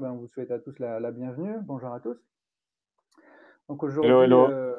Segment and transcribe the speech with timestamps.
[0.00, 1.58] Ben, on vous souhaite à tous la, la bienvenue.
[1.60, 2.16] Bonjour à tous.
[3.68, 4.74] Donc aujourd'hui, euh,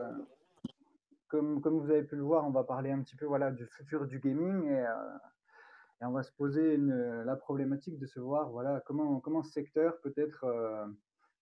[1.28, 3.68] comme, comme vous avez pu le voir, on va parler un petit peu voilà, du
[3.68, 5.18] futur du gaming et, euh,
[6.02, 9.52] et on va se poser une, la problématique de se voir voilà, comment, comment ce
[9.52, 10.88] secteur peut être, euh,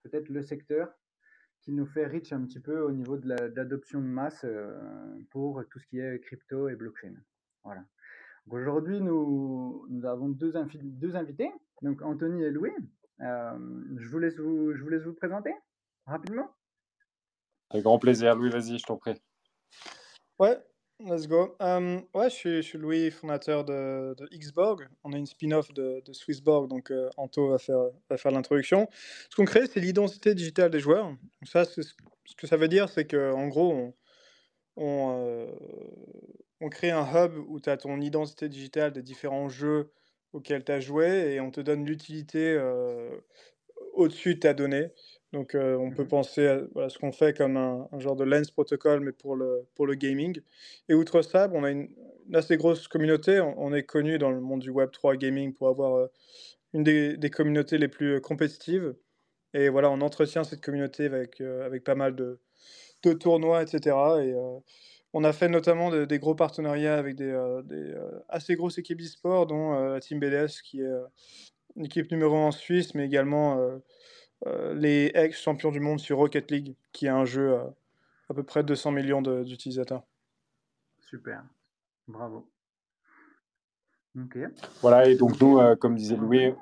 [0.04, 0.90] peut-être le secteur
[1.62, 4.46] qui nous fait riche un petit peu au niveau de l'adoption de masse
[5.30, 7.14] pour tout ce qui est crypto et blockchain.
[7.64, 7.86] Voilà.
[8.50, 10.52] Aujourd'hui, nous, nous, avons deux,
[10.84, 11.50] deux, invités,
[11.82, 12.74] donc Anthony et Louis.
[13.20, 15.54] Je, vous laisse vous, je vous laisse vous présenter
[16.06, 16.50] rapidement.
[17.70, 18.36] Avec grand plaisir.
[18.36, 19.22] Louis, vas-y, je t'en prie.
[20.40, 20.58] Ouais,
[21.00, 21.56] let's go.
[21.60, 24.88] ouais, je suis, je suis, Louis, fondateur de, de Xborg.
[25.04, 28.88] On est une spin-off de, de, Swissborg, donc euh, Anto va faire, va faire l'introduction.
[29.30, 31.14] Ce qu'on crée, c'est l'identité digitale des joueurs.
[31.44, 31.82] ça, ce
[32.38, 33.94] que ça veut dire, c'est qu'en gros, on,
[34.78, 35.52] on, euh,
[36.62, 39.92] on, crée un hub où tu as ton identité digitale des différents jeux
[40.34, 43.10] auxquels tu as joué et on te donne l'utilité euh,
[43.94, 44.90] au-dessus de ta donnée.
[45.32, 48.50] Donc, euh, on peut mmh penser à ce qu'on fait comme un, genre de lens
[48.50, 50.42] protocol, mais pour le, pour le gaming.
[50.88, 51.90] Et outre ça, on a une,
[52.34, 53.40] assez grosse communauté.
[53.40, 56.08] On, est connu dans le monde du Web 3 gaming pour avoir euh,
[56.74, 58.96] une des, des, communautés les plus compétitives.
[59.54, 62.40] Et voilà, on entretient cette communauté avec, avec pas mal de,
[63.04, 63.96] de tournois, etc.
[64.22, 64.36] Et
[65.14, 67.96] on a fait notamment des gros partenariats avec des, des
[68.28, 70.94] assez grosses équipes d'e-sport, dont la Team BDS, qui est
[71.76, 73.80] une équipe numéro 1 en Suisse, mais également
[74.46, 77.74] euh, les ex-champions du monde sur Rocket League, qui est un jeu à,
[78.30, 80.04] à peu près 200 millions d'utilisateurs.
[81.00, 81.44] Super,
[82.08, 82.50] bravo.
[84.18, 84.38] Ok.
[84.82, 86.54] Voilà, et donc nous, euh, comme disait Louis,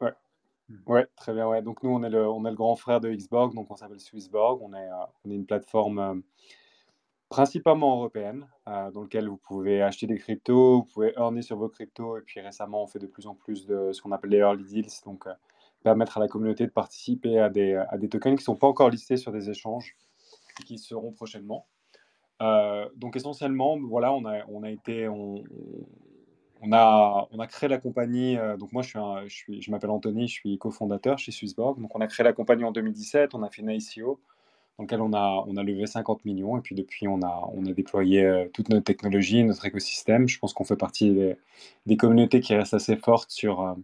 [0.00, 0.12] ouais,
[0.68, 0.76] hmm.
[0.86, 1.62] ouais, très bien, ouais.
[1.62, 4.00] Donc nous, on est le, on est le grand frère de Xborg, donc on s'appelle
[4.00, 4.60] Swissborg.
[4.62, 6.22] On est, euh, on est une plateforme
[7.32, 12.18] principalement européenne, dans laquelle vous pouvez acheter des cryptos, vous pouvez earner sur vos cryptos,
[12.18, 14.64] et puis récemment, on fait de plus en plus de ce qu'on appelle les early
[14.64, 15.26] deals, donc
[15.82, 18.66] permettre à la communauté de participer à des, à des tokens qui ne sont pas
[18.66, 19.96] encore listés sur des échanges
[20.60, 21.66] et qui seront prochainement.
[22.42, 25.42] Euh, donc essentiellement, voilà, on a, on a été, on,
[26.70, 28.36] a, on a créé la compagnie.
[28.36, 31.80] Euh, donc moi, je je je m'appelle Anthony, je suis cofondateur chez Swissborg.
[31.80, 34.20] Donc on a créé la compagnie en 2017, on a fait une ICO
[34.82, 37.64] dans laquelle on a, on a levé 50 millions et puis depuis on a, on
[37.66, 40.28] a déployé euh, toute notre technologie, notre écosystème.
[40.28, 41.36] Je pense qu'on fait partie des,
[41.86, 43.76] des, communautés qui restent assez fortes sur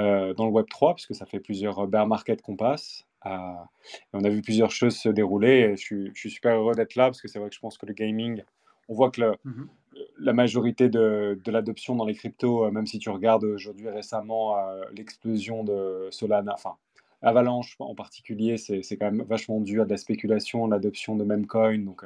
[0.00, 3.06] euh, dans le Web 3, puisque ça fait plusieurs bear markets qu'on passe.
[3.26, 3.30] Euh,
[4.12, 5.74] on a vu plusieurs choses se dérouler.
[5.76, 7.94] je, suis, super heureux d'être là, parce que c'est vrai que je pense que le
[7.94, 8.42] gaming,
[8.88, 9.68] on voit que mmh
[10.20, 14.56] la majorité de, de l'adoption dans les cryptos, euh, même si tu regardes aujourd'hui récemment
[14.92, 16.76] l'explosion de Solana, enfin
[17.22, 21.46] Avalanche en particulier, c'est quand même vachement dû à de la spéculation, l'adoption de même
[21.46, 22.04] coin, donc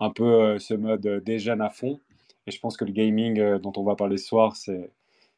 [0.00, 2.00] un peu ce mode déjà à fond.
[2.46, 4.90] Et je pense que le gaming dont on va parler ce soir, c'est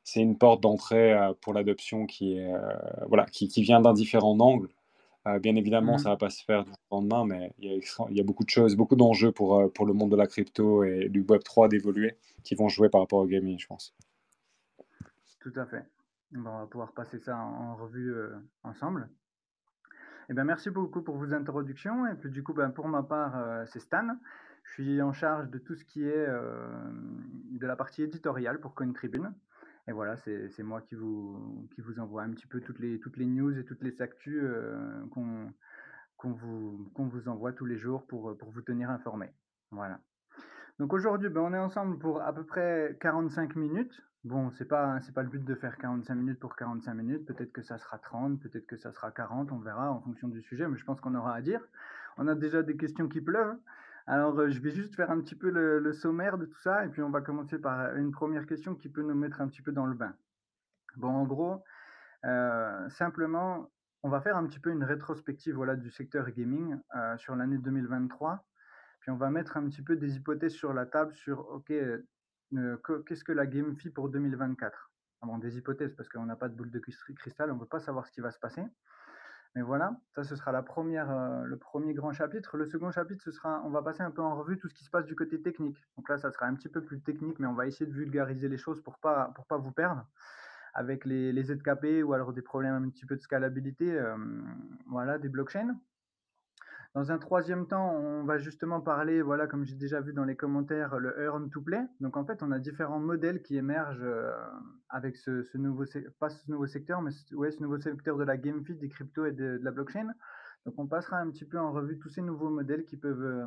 [0.04, 2.59] c'est une porte d'entrée euh, pour l'adoption qui, est, euh,
[3.06, 4.69] voilà, qui, qui vient d'un différent angle.
[5.27, 7.75] Euh, bien évidemment, mmh ça ne va pas se faire du lendemain, mais il y,
[7.75, 10.27] a, il y a beaucoup de choses, beaucoup d'enjeux pour, pour le monde de la
[10.27, 13.94] crypto et du Web3 d'évoluer qui vont jouer par rapport au gaming, je pense.
[15.41, 15.84] Tout à fait.
[16.36, 18.14] On va pouvoir passer ça en, revue
[18.62, 19.08] ensemble.
[20.28, 22.06] Eh bien, merci beaucoup pour vos introductions.
[22.06, 24.16] Et puis, du coup, ben, pour ma part, c'est Stan.
[24.62, 28.92] Je suis en charge de tout ce qui est de la partie éditoriale pour Coin
[28.92, 29.34] Tribune.
[29.91, 33.16] Et voilà, c'est moi qui vous, qui vous envoie un petit peu toutes les, toutes
[33.16, 35.52] les news et toutes les actus euh, qu'on
[36.32, 39.32] vous, vous envoie tous les jours pour, pour vous tenir informé.
[39.72, 40.00] Voilà.
[40.78, 44.00] Donc aujourd'hui, ben, on est ensemble pour à peu près 45 minutes.
[44.25, 47.25] Bon, c'est pas c'est pas le but de faire 45 minutes pour 45 minutes.
[47.26, 50.42] Peut-être que ça sera 30, peut-être que ça sera 40, on verra en fonction du
[50.42, 51.60] sujet, mais je pense qu'on aura à dire.
[52.19, 53.56] On a déjà des questions qui pleuvent.
[54.06, 56.88] Alors, euh, je vais juste faire un petit peu le, sommaire de tout ça, et
[56.88, 59.72] puis on va commencer par une première question qui peut nous mettre un petit peu
[59.72, 60.14] dans le bain.
[60.97, 61.62] Bon, en gros,
[62.26, 63.70] euh, simplement,
[64.03, 67.59] on va faire un petit peu une rétrospective voilà, du secteur gaming euh, sur l'année
[67.59, 68.44] 2023,
[69.00, 71.72] puis on va mettre un petit peu des hypothèses sur la table sur, OK,
[73.06, 74.91] qu'est-ce que la game fit pour 2024
[75.22, 77.80] Bon, des hypothèses, parce qu'on n'a pas de boule de cristal, on ne peut pas
[77.80, 78.62] savoir ce qui va se passer.
[79.54, 82.56] Mais voilà, ça ce sera euh, le premier grand chapitre.
[82.56, 84.84] Le second chapitre, ce sera, on va passer un peu en revue tout ce qui
[84.84, 85.76] se passe du côté technique.
[85.97, 88.48] Donc là, ça sera un petit peu plus technique, mais on va essayer de vulgariser
[88.48, 90.06] les choses pour pas pour pas vous perdre
[90.72, 94.16] avec les, les ZKP ou alors des problèmes un petit peu de scalabilité, euh,
[94.86, 95.76] voilà, des blockchains.
[96.92, 100.34] Dans un troisième temps, on va justement parler, voilà, comme j'ai déjà vu dans les
[100.34, 101.81] commentaires, le earn to play.
[102.01, 104.33] Donc en fait, on a différents modèles qui émergent euh,
[104.89, 105.84] avec ce, nouveau,
[106.19, 109.27] pas ce nouveau secteur, mais ouais, ce nouveau secteur de la game feed, des cryptos
[109.27, 110.09] et de, la blockchain.
[110.66, 113.47] Donc on passera un petit peu en revue tous ces nouveaux modèles qui peuvent, euh,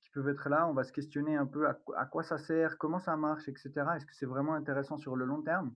[0.00, 0.66] qui peuvent être là.
[0.66, 3.70] On va se questionner un peu à, à quoi ça sert, comment ça marche, etc.
[3.94, 5.72] Est-ce que c'est vraiment intéressant sur le long terme?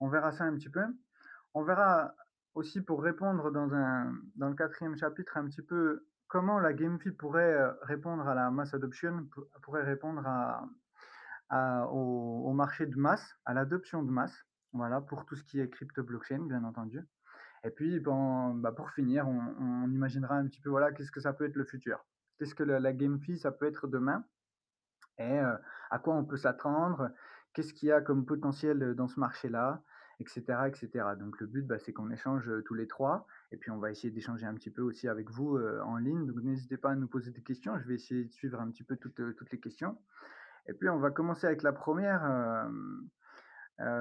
[0.00, 0.82] On verra ça un petit peu.
[1.54, 2.16] On verra
[2.58, 7.12] aussi pour répondre dans, un, dans le quatrième chapitre un petit peu comment la GameFi
[7.12, 9.28] pourrait euh, répondre à la mass adoption,
[9.62, 15.44] pourrait répondre à, au, marché de masse, à l'adoption de masse, voilà, pour tout ce
[15.44, 17.00] qui est crypto blockchain, bien entendu.
[17.64, 21.32] Et puis, bon, bah pour finir, on, imaginera un petit peu, voilà, qu'est-ce que ça
[21.32, 22.04] peut être le futur?
[22.38, 24.24] Qu'est-ce que la, la GameFi, ça peut être demain?
[25.18, 25.56] Et euh,
[25.90, 27.10] à quoi on peut s'attendre?
[27.52, 29.82] Qu'est-ce qu'il y a comme potentiel dans ce marché-là?
[30.20, 31.04] Etc., etc.
[31.18, 34.10] Donc le but, bah, c'est qu'on échange tous les trois, et puis on va essayer
[34.10, 36.26] d'échanger un petit peu aussi avec vous en ligne.
[36.26, 37.78] Donc n'hésitez pas à nous poser des questions.
[37.78, 39.18] Je vais essayer de suivre un petit peu toutes,
[39.50, 39.96] les questions.
[40.66, 42.68] Et puis on va commencer avec la première.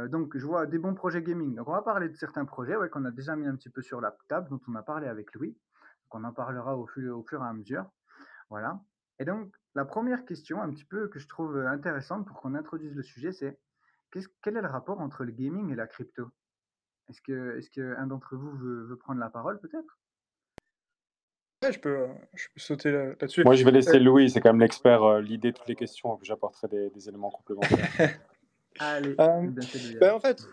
[0.10, 1.56] donc je vois des bons projets gaming.
[1.56, 3.81] Donc on va parler de certains projets ouais, qu'on a déjà mis un petit peu
[3.81, 5.52] sur la table, dont on a parlé avec Louis.
[5.52, 7.86] Donc on en parlera au fur et à mesure.
[8.50, 8.80] Voilà.
[9.20, 12.96] Et donc la première question, un petit peu que je trouve intéressante pour qu'on introduise
[12.96, 13.60] le sujet, c'est
[14.42, 16.30] quel est le rapport entre le gaming et la crypto?
[17.10, 20.00] Est-ce que est qu'un d'entre vous veut, prendre la parole peut-être?
[21.64, 23.44] Ouais, je peux, je peux sauter là-dessus.
[23.44, 26.16] Moi, je vais laisser euh Louis, c'est quand même l'expert, euh, l'idée toutes les questions,
[26.18, 27.69] que j'apporterai des, éléments complémentaires.
[28.80, 29.50] Allez, euh,
[30.00, 30.44] ben, en fait,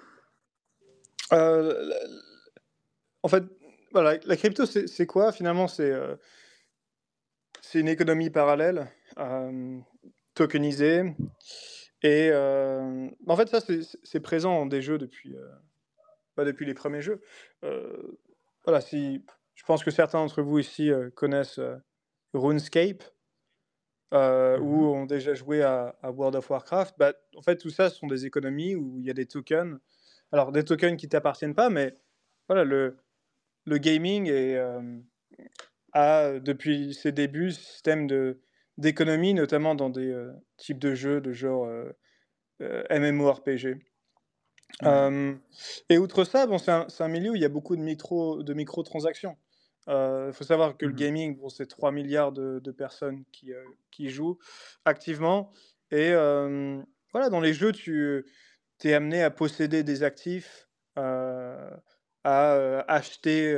[3.23, 3.45] en fait,
[3.93, 5.31] voilà, la crypto, c'est quoi?
[5.31, 5.93] Finalement, c'est
[7.61, 8.91] c'est une économie parallèle,
[10.35, 11.15] tokenisée,
[12.05, 13.61] et euh, en fait, ça,
[14.03, 15.49] c'est présent dans des jeux depuis, euh,
[16.35, 17.23] pas depuis les premiers jeux.
[17.65, 18.19] Euh,
[18.65, 19.25] voilà, si,
[19.55, 21.61] je pense que certains d'entre vous ici connaissent
[22.35, 23.03] RuneScape
[24.13, 26.95] ou mmh ont déjà joué à, World of Warcraft.
[26.99, 29.79] Bah, en fait, tout ça ce sont des économies où il y a des tokens.
[30.31, 31.97] Alors, des tokens qui t'appartiennent pas, mais
[32.49, 32.99] voilà, le,
[33.65, 34.63] le gaming est,
[35.95, 38.43] a, depuis ses débuts, système de
[38.79, 41.93] d'économie, notamment dans des euh, types de jeux de genre euh,
[42.63, 43.79] euh, MMORPG.
[45.89, 48.55] et outre ça, bon, c'est un, milieu où il y a beaucoup de, micro, de
[48.55, 49.37] microtransactions.
[49.87, 53.53] Il faut savoir que le mmh gaming, bon, c'est 3 milliards de, personnes qui,
[53.91, 54.39] qui, jouent
[54.85, 55.53] activement.
[55.91, 56.13] Et
[57.13, 58.25] voilà, dans les jeux, tu
[58.83, 61.81] es amené à posséder des actifs, à
[62.89, 63.55] acheter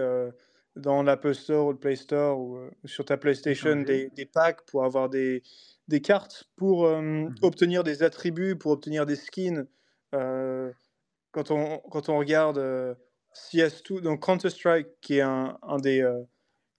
[0.76, 4.62] dans l'Apple Store ou le Play Store ou, euh, sur ta PlayStation des, des, packs
[4.66, 5.42] pour avoir des,
[5.88, 9.66] des cartes, pour mmh obtenir des attributs, pour obtenir des skins.
[10.14, 10.70] Euh,
[11.32, 12.58] quand, on, quand on regarde
[13.34, 16.08] CS2, donc Counter-Strike, qui est un, un des,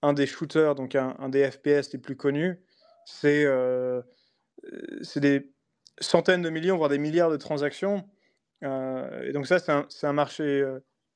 [0.02, 2.60] un des shooters, donc un, un, des FPS les plus connus,
[3.06, 3.46] c'est
[5.02, 5.52] c'est des
[6.00, 8.08] centaines de millions, voire des milliards de transactions.
[8.64, 10.66] et donc ça, c'est un, un, marché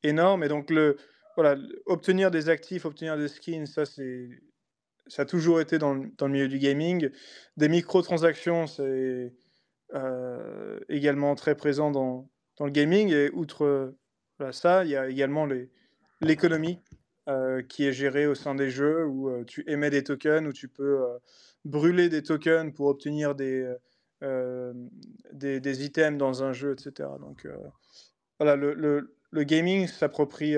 [0.04, 0.44] énorme.
[0.44, 0.98] Et donc le,
[1.36, 4.30] voilà, obtenir des actifs, obtenir des skins, ça c'est
[5.07, 7.10] ça a toujours été dans le, dans le milieu du gaming.
[7.57, 9.33] Des microtransactions, c'est
[9.94, 13.12] euh, également très présent dans, dans, le gaming.
[13.12, 13.94] Et outre
[14.51, 15.48] ça, il y a également
[16.22, 16.80] l'économie
[17.28, 20.54] euh, qui est gérée au sein des jeux où euh, tu émets des tokens, où
[20.54, 21.06] tu peux
[21.66, 23.69] brûler des tokens pour obtenir des,
[24.22, 27.10] des, des, items dans un jeu, etc.
[27.19, 27.48] Donc
[28.39, 30.56] voilà, le, le, le gaming s'approprie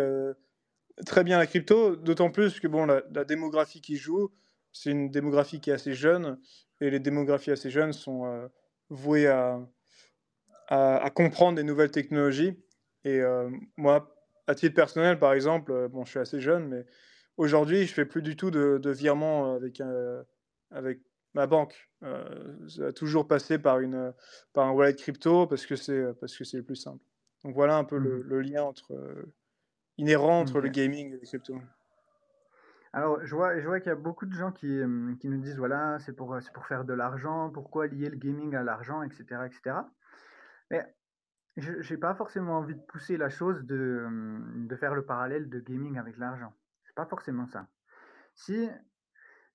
[1.06, 4.32] très bien la crypto, d'autant plus que bon, la, démographie qui joue,
[4.72, 6.40] c'est une démographie qui est assez jeune,
[6.82, 8.48] et les démographies assez jeunes sont euh,
[8.90, 9.60] vouées à,
[10.68, 12.58] à, comprendre des nouvelles technologies.
[13.04, 14.16] Et euh, moi,
[14.48, 16.86] à titre personnel, par exemple, euh, bon, je suis assez jeune, mais
[17.38, 19.82] aujourd'hui, je fais plus du tout de, de virement avec,
[20.72, 21.00] avec
[21.34, 21.90] ma banque.
[22.02, 24.14] ça a toujours passé par, une,
[24.54, 27.04] par un wallet crypto parce que c'est le plus simple.
[27.44, 28.94] Donc voilà un peu le, mmh le lien entre
[29.98, 31.60] inhérent entre le gaming et les crypto
[32.94, 34.80] Alors, je vois, je vois qu'il y a beaucoup de gens qui,
[35.20, 38.64] qui nous disent voilà, c'est pour, pour faire de l'argent, pourquoi lier le gaming à
[38.64, 39.78] l'argent, etc., etc.
[40.72, 40.86] Mais
[41.58, 44.08] je n'ai pas forcément envie de pousser la chose de,
[44.68, 46.54] de faire le parallèle de gaming avec l'argent.
[46.84, 47.68] C'est pas forcément ça.
[48.34, 48.70] Si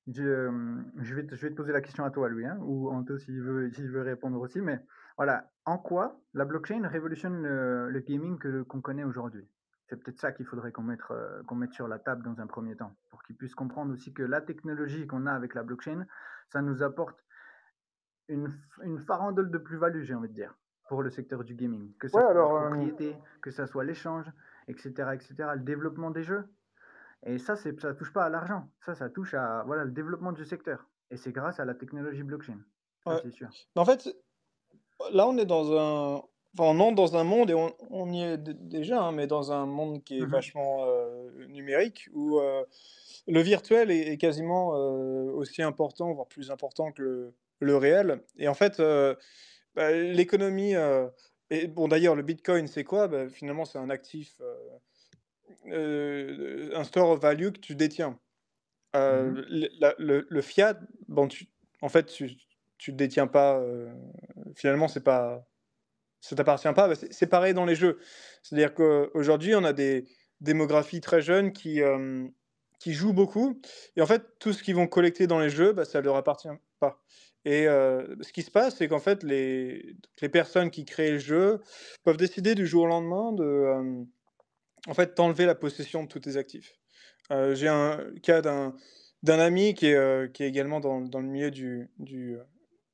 [0.07, 0.51] je,
[0.97, 3.19] je, vais te, je vais te poser la question à toi, Louis, hein, ou Anto
[3.19, 4.81] s'il veut, s'il veut répondre aussi, mais
[5.17, 9.49] voilà, en quoi la blockchain révolutionne le, le gaming que, qu'on connaît aujourd'hui?
[9.89, 12.47] C'est peut-être ça qu'il faudrait qu'on mette, euh, qu'on mette sur la table dans un
[12.47, 16.07] premier temps, pour qu'ils puissent comprendre aussi que la technologie qu'on a avec la blockchain,
[16.49, 17.25] ça nous apporte
[18.29, 18.53] une,
[18.83, 20.55] une farandole de plus-value, j'ai envie de dire,
[20.89, 21.95] pour le secteur du gaming.
[21.99, 24.27] Que ce soit la euh, propriété, que ce soit l'échange,
[24.69, 26.45] etc., etc., le développement des jeux.
[27.25, 28.71] Et ça, c'est, ça touche pas à l'argent.
[28.85, 30.87] Ça, ça touche à voilà, le développement du secteur.
[31.11, 32.59] Et c'est grâce à la technologie blockchain.
[33.23, 33.49] c'est sûr.
[33.75, 34.07] En fait,
[35.13, 36.23] là, on est dans un,
[36.57, 40.03] on entre dans un monde, et on, y est déjà, hein, mais dans un monde
[40.05, 42.65] qui est mmh vachement euh, numérique, où euh,
[43.27, 48.23] le virtuel est, quasiment euh, aussi important, voire plus important que le, réel.
[48.39, 48.81] Et en fait,
[49.75, 50.75] bah, l'économie,
[51.51, 53.09] et bon d'ailleurs, le Bitcoin, c'est quoi?
[53.09, 54.41] Bah, Finalement, c'est un actif
[55.71, 58.19] un store of value que tu détiens.
[58.95, 59.45] Mmh
[59.99, 60.79] le, le, fiat,
[61.09, 61.47] bon, tu,
[61.83, 63.63] en fait, tu ne le détiens pas.
[64.55, 65.47] finalement, c'est pas,
[66.21, 66.89] ça t'appartient pas.
[66.89, 67.99] Bah, c'est pareil dans les jeux.
[68.43, 70.07] C'est-à-dire qu'aujourd'hui, on a des
[70.41, 71.81] démographies très jeunes qui,
[72.79, 73.61] qui jouent beaucoup.
[73.97, 76.17] Et en fait, tout ce qu'ils vont collecter dans les jeux, bah, ça ne leur
[76.17, 76.49] appartient
[76.81, 77.03] pas.
[77.45, 79.97] Et ce qui se passe, c'est qu'en fait, les,
[80.33, 81.61] personnes qui créent le jeu
[82.05, 84.05] peuvent décider du jour au lendemain de
[84.87, 86.75] en fait, t'enlever la possession de tous tes actifs.
[87.31, 88.75] J'ai un cas d'un
[89.27, 92.39] ami qui est, également dans, le milieu du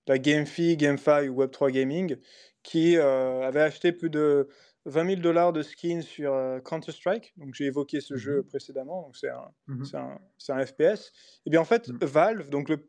[0.07, 2.17] la GameFi, GameFi ou Web3 Gaming,
[2.65, 4.49] qui avait acheté plus de
[4.87, 7.35] 20 000 dollars de skins sur Counter-Strike.
[7.37, 9.03] Donc, j'ai évoqué ce jeu mmh précédemment.
[9.03, 10.19] Donc, c'est un, mmh un,
[10.49, 11.13] un, FPS.
[11.47, 11.99] Et bien, en fait, mmh.
[12.05, 12.89] Valve, donc le,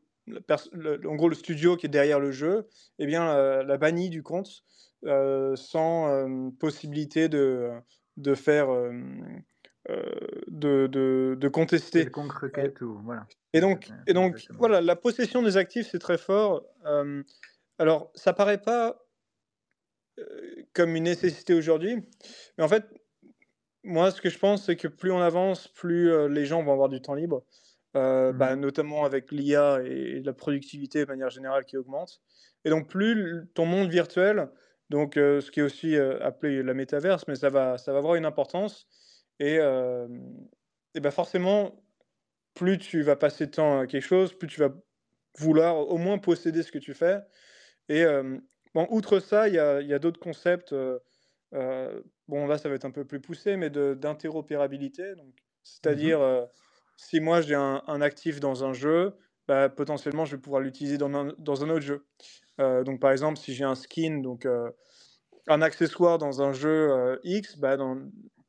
[1.08, 2.68] en gros, le studio qui est derrière le jeu,
[3.00, 4.64] eh bien, l'a banni du compte
[5.04, 7.70] sans possibilité de,
[8.18, 8.68] de faire.
[10.48, 12.10] de, de, de, contester.
[12.82, 13.28] ou, voilà.
[13.54, 16.64] Et donc, et donc voilà, la possession des actifs, c'est très fort.
[17.78, 19.05] alors, ça paraît pas
[20.74, 21.98] comme une nécessité aujourd'hui.
[22.58, 22.86] Mais en fait,
[23.84, 26.90] moi, ce que je pense, c'est que plus on avance, plus les gens vont avoir
[26.90, 27.46] du temps libre,
[27.94, 32.22] mmh bah, notamment avec l'IA et, la productivité de manière générale qui augmente.
[32.66, 34.50] Et donc, plus ton monde virtuel,
[34.90, 38.26] donc ce qui est aussi appelé la métaverse, mais ça va, ça va avoir une
[38.26, 38.88] importance.
[39.40, 39.60] Et,
[40.96, 41.84] et bah forcément,
[42.54, 44.74] plus tu vas passer de temps à quelque chose, plus tu vas
[45.38, 47.20] vouloir au moins posséder ce que tu fais.
[47.90, 48.04] Et
[48.76, 50.74] Bon, outre ça, il y a, d'autres concepts.
[50.74, 51.00] Euh,
[51.54, 55.14] euh, bon, là, ça va être un peu plus poussé, mais d'interopérabilité.
[55.64, 56.46] C'est-à-dire, mmh euh,
[56.98, 59.16] si moi j'ai un, actif dans un jeu,
[59.48, 62.06] bah, potentiellement, je vais pouvoir l'utiliser dans un, dans un, autre jeu.
[62.60, 64.46] donc, par exemple, si j'ai un skin, donc
[65.48, 67.96] un accessoire dans un jeu X, bah, dans,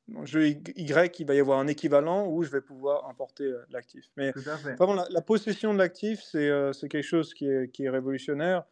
[0.08, 4.10] le jeu Y, il va y avoir un équivalent où je vais pouvoir importer l'actif.
[4.16, 4.32] Mais
[4.76, 8.64] vraiment, la, possession de l'actif, c'est quelque chose qui est, qui est révolutionnaire.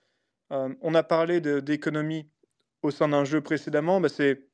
[0.53, 2.29] Euh, on a parlé d'économie
[2.83, 4.01] au sein d'un jeu précédemment.
[4.01, 4.47] Bah, c'est,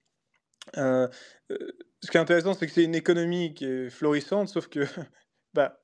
[0.77, 1.09] euh,
[1.51, 1.59] euh,
[2.03, 4.81] ce qui est intéressant, c'est que c'est une économie qui est florissante, sauf que
[5.55, 5.81] bah,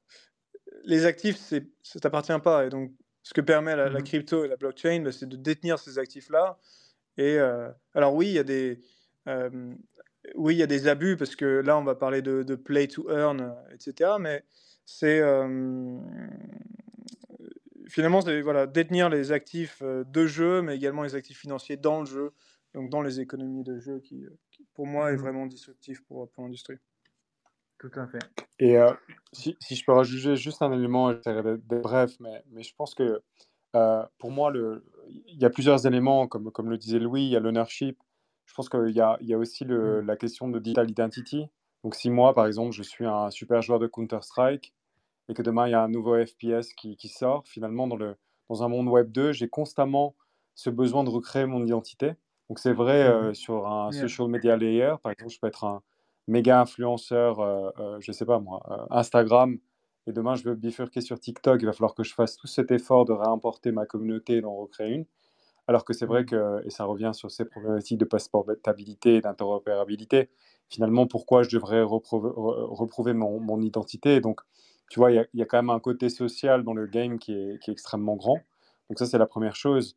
[0.85, 2.67] les actifs, ça ne t'appartient pas.
[2.67, 5.79] Et donc, ce que permet la, mmh crypto et la blockchain, bah, c'est de détenir
[5.79, 6.59] ces actifs-là.
[7.19, 7.39] Et
[7.95, 8.79] alors oui, il y a des
[10.35, 12.89] oui, il y a des abus parce que là, on va parler de, de play
[12.89, 14.17] to earn, etc.
[14.21, 14.45] Mais
[14.85, 15.23] c'est
[17.89, 22.01] finalement, c'est voilà, détenir les actifs euh, de jeu, mais également les actifs financiers dans
[22.01, 22.33] le jeu,
[22.75, 24.31] donc dans les économies de jeu, qui, euh,
[24.75, 26.77] pour moi est mmh vraiment disruptif pour, pour l'industrie.
[27.79, 28.19] Tout à fait.
[28.59, 28.93] Et euh,
[29.33, 33.23] si, si, je peux rajouter juste un élément, d'être bref, mais, mais je pense que
[34.19, 34.87] pour moi, le,
[35.27, 37.99] il y a plusieurs éléments, comme, comme le disait Louis, il y a l'ownership.
[38.47, 40.07] Je pense qu'il y a, il y a aussi le, mmh.
[40.07, 41.47] la question de digital identity.
[41.85, 44.73] Donc si moi, par exemple, je suis un super joueur de Counter-Strike,
[45.29, 48.17] et que demain il y a un nouveau FPS qui, qui sort, finalement dans, le,
[48.49, 50.15] dans un monde Web 2, j'ai constamment
[50.55, 52.15] ce besoin de recréer mon identité.
[52.49, 55.83] Donc c'est vrai euh, sur un social media layer, par exemple, je peux être un
[56.29, 59.59] méga influenceur, euh, euh, je sais pas moi, Instagram,
[60.07, 62.71] et demain je veux bifurquer sur TikTok, il va falloir que je fasse tout cet
[62.71, 65.07] effort de réimporter ma communauté et d'en recréer une.
[65.69, 66.27] Alors que c'est vrai mmh.
[66.27, 70.31] que, et ça revient sur ces problématiques de passeportabilité et d'interopérabilité,
[70.69, 74.21] finalement, pourquoi je devrais reprouver, mon, mon, identité?
[74.21, 74.41] Donc,
[74.89, 77.61] tu vois, il y, a quand même un côté social dans le game qui est,
[77.61, 78.39] qui est extrêmement grand.
[78.89, 79.97] Donc ça, c'est la première chose.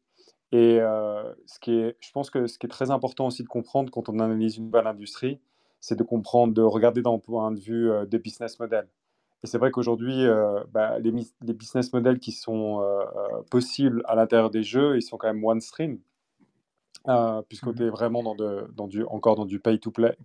[0.51, 3.47] Et euh, ce qui est, je pense que ce qui est très important aussi de
[3.47, 5.39] comprendre quand on analyse une nouvelle industrie,
[5.79, 8.87] c'est de comprendre, de regarder d'un point de vue euh, des business models.
[9.43, 12.83] Et c'est vrai qu'aujourd'hui, euh, bah, les, les, business models qui sont
[13.49, 15.99] possibles à l'intérieur des jeux, ils sont quand même one stream,
[17.47, 20.17] puisqu'on mmh est vraiment dans, de, dans du, encore dans du pay to play.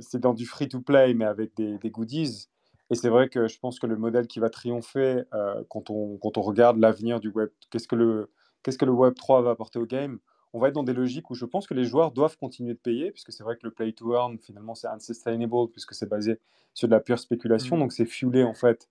[0.00, 2.48] c'est dans du free to play, mais avec des, des goodies.
[2.90, 6.18] Et c'est vrai que je pense que le modèle qui va triompher euh, quand, on,
[6.18, 8.30] quand on regarde l'avenir du web, qu'est-ce que le,
[8.62, 10.18] qu'est-ce que le Web 3 va apporter au game
[10.52, 12.78] On va être dans des logiques où je pense que les joueurs doivent continuer de
[12.78, 16.38] payer, puisque c'est vrai que le play to earn, finalement, c'est unsustainable, puisque c'est basé
[16.74, 17.80] sur de la pure spéculation, mmh.
[17.80, 18.88] donc c'est fuelé en fait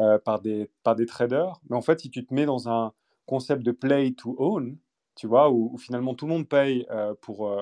[0.00, 1.60] euh, par, des, par des traders.
[1.70, 2.92] Mais en fait, si tu te mets dans un
[3.26, 4.76] concept de play to own,
[5.14, 7.54] tu vois, où, finalement tout le monde paye euh, pour,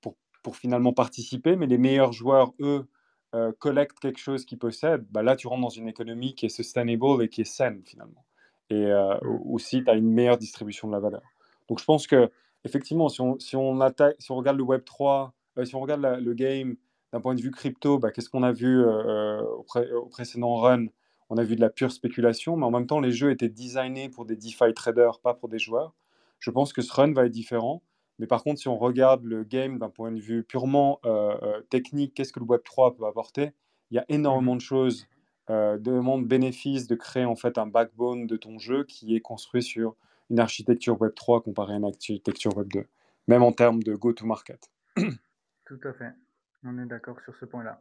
[0.00, 2.86] pour, pour finalement participer, mais les meilleurs joueurs, eux,
[3.34, 6.48] euh, collecte quelque chose qu'ils possèdent, bah là, tu rentres dans une économie qui est
[6.48, 8.24] sustainable et qui est saine, finalement.
[8.70, 9.52] Et euh, mmh.
[9.52, 11.22] aussi, tu as une meilleure distribution de la valeur.
[11.68, 12.30] Donc, je pense que,
[12.64, 15.80] effectivement, si on, si on, attaque, si on regarde le Web 3, euh, si on
[15.80, 16.76] regarde le game
[17.12, 20.86] d'un point de vue crypto, bah, qu'est-ce qu'on a vu au, au, précédent run?
[21.28, 24.08] On a vu de la pure spéculation, mais en même temps, les jeux étaient designés
[24.08, 25.94] pour des DeFi traders, pas pour des joueurs.
[26.38, 27.82] Je pense que ce run va être différent.
[28.18, 31.00] Mais par contre, si on regarde le game d'un point de vue purement
[31.70, 33.52] technique, qu'est-ce que le Web 3 peut apporter?
[33.90, 35.06] Il y a énormément mmh de choses,
[35.48, 39.62] de monde bénéfice de créer en fait un backbone de ton jeu qui est construit
[39.62, 39.96] sur
[40.30, 42.84] une architecture Web 3 comparée à une architecture Web 2,
[43.28, 44.68] même en termes de go-to-market.
[44.96, 46.12] Tout à fait.
[46.64, 47.80] On est d'accord sur ce point-là.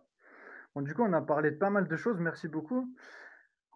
[0.75, 2.19] Bon, du coup, on a parlé de pas mal de choses.
[2.19, 2.87] Merci beaucoup.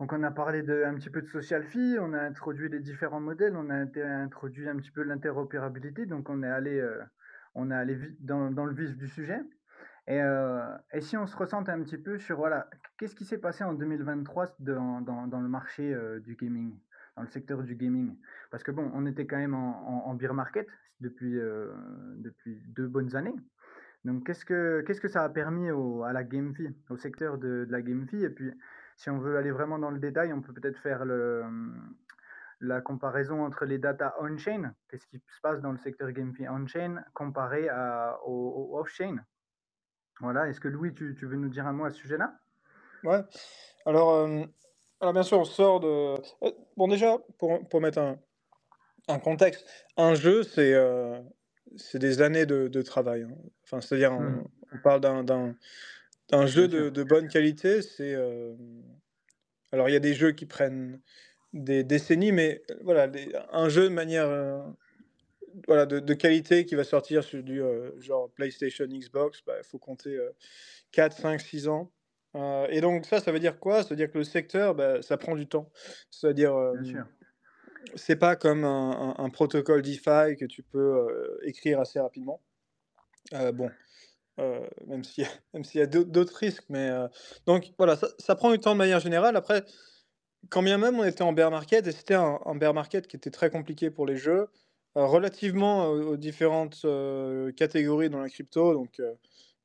[0.02, 2.80] Donc, on a parlé de, un petit peu de social fee, on a introduit les
[2.80, 6.08] différents modèles, on a introduit un petit peu l'interopérabilité.
[6.08, 7.04] Donc, on est allé, euh,
[7.54, 9.40] on allé dans, le vif du sujet.
[10.08, 12.68] Et, euh, et, si on se ressente un petit peu sur, voilà,
[12.98, 16.74] qu'est-ce qui s'est passé en 2023 dans, dans, le marché euh, du gaming
[17.16, 18.18] dans le secteur du gaming?
[18.50, 20.68] Parce que bon, on était quand même en, beer market
[21.00, 21.40] depuis,
[22.18, 23.36] depuis deux bonnes années.
[24.04, 27.72] Donc, qu'est-ce que, que ça a permis au, à la GameFi, au secteur de, de
[27.72, 28.52] la GameFi Et puis,
[29.02, 31.44] si on veut aller vraiment dans le détail, on peut peut-être faire le,
[32.60, 37.04] la comparaison entre les data on-chain, qu'est-ce qui se passe dans le secteur GameFi on-chain,
[37.16, 39.16] comparé à, au, off-chain?
[40.20, 42.36] Voilà, est-ce que Louis, tu, tu, veux nous dire un mot à ce sujet-là?
[43.04, 43.24] Ouais,
[43.88, 44.30] alors,
[45.00, 46.22] alors bien sûr, on sort de...
[46.44, 48.20] Euh, bon déjà, pour, pour mettre un,
[49.08, 49.66] un contexte,
[49.98, 50.76] un jeu, c'est
[51.78, 53.24] c'est des années de, de travail.
[53.24, 53.34] Hein.
[53.64, 54.48] Enfin, c'est-à-dire, on, mmh.
[54.74, 55.56] on, parle d'un
[56.46, 57.82] jeu de, de, bonne qualité.
[57.82, 58.56] C'est euh...
[59.72, 61.00] alors il y a des jeux qui prennent
[61.54, 63.12] des décennies, mais voilà,
[63.52, 64.62] un jeu de manière euh,
[65.68, 69.64] voilà de, de, qualité qui va sortir sur du euh, genre PlayStation, Xbox, il bah,
[69.64, 70.18] faut compter
[70.94, 71.92] 4, 5, 6 ans.
[72.70, 73.84] et donc ça, ça veut dire quoi?
[73.84, 75.70] Ça veut dire que le secteur, bah, ça prend du temps.
[76.10, 76.56] C'est-à-dire,
[77.96, 82.42] c'est pas comme un, protocole DeFi que tu peux euh, écrire assez rapidement.
[83.34, 83.70] Euh, bon,
[84.40, 85.26] euh, même s'il
[85.76, 86.90] y a, d'autres risques, mais
[87.46, 89.36] donc voilà, ça, prend du temps de manière générale.
[89.36, 89.64] Après,
[90.50, 93.32] quand bien même on était en bear market, et c'était un, bear market qui était
[93.32, 94.48] très compliqué pour les jeux,
[94.96, 96.86] relativement aux, différentes
[97.56, 99.02] catégories dans la crypto, donc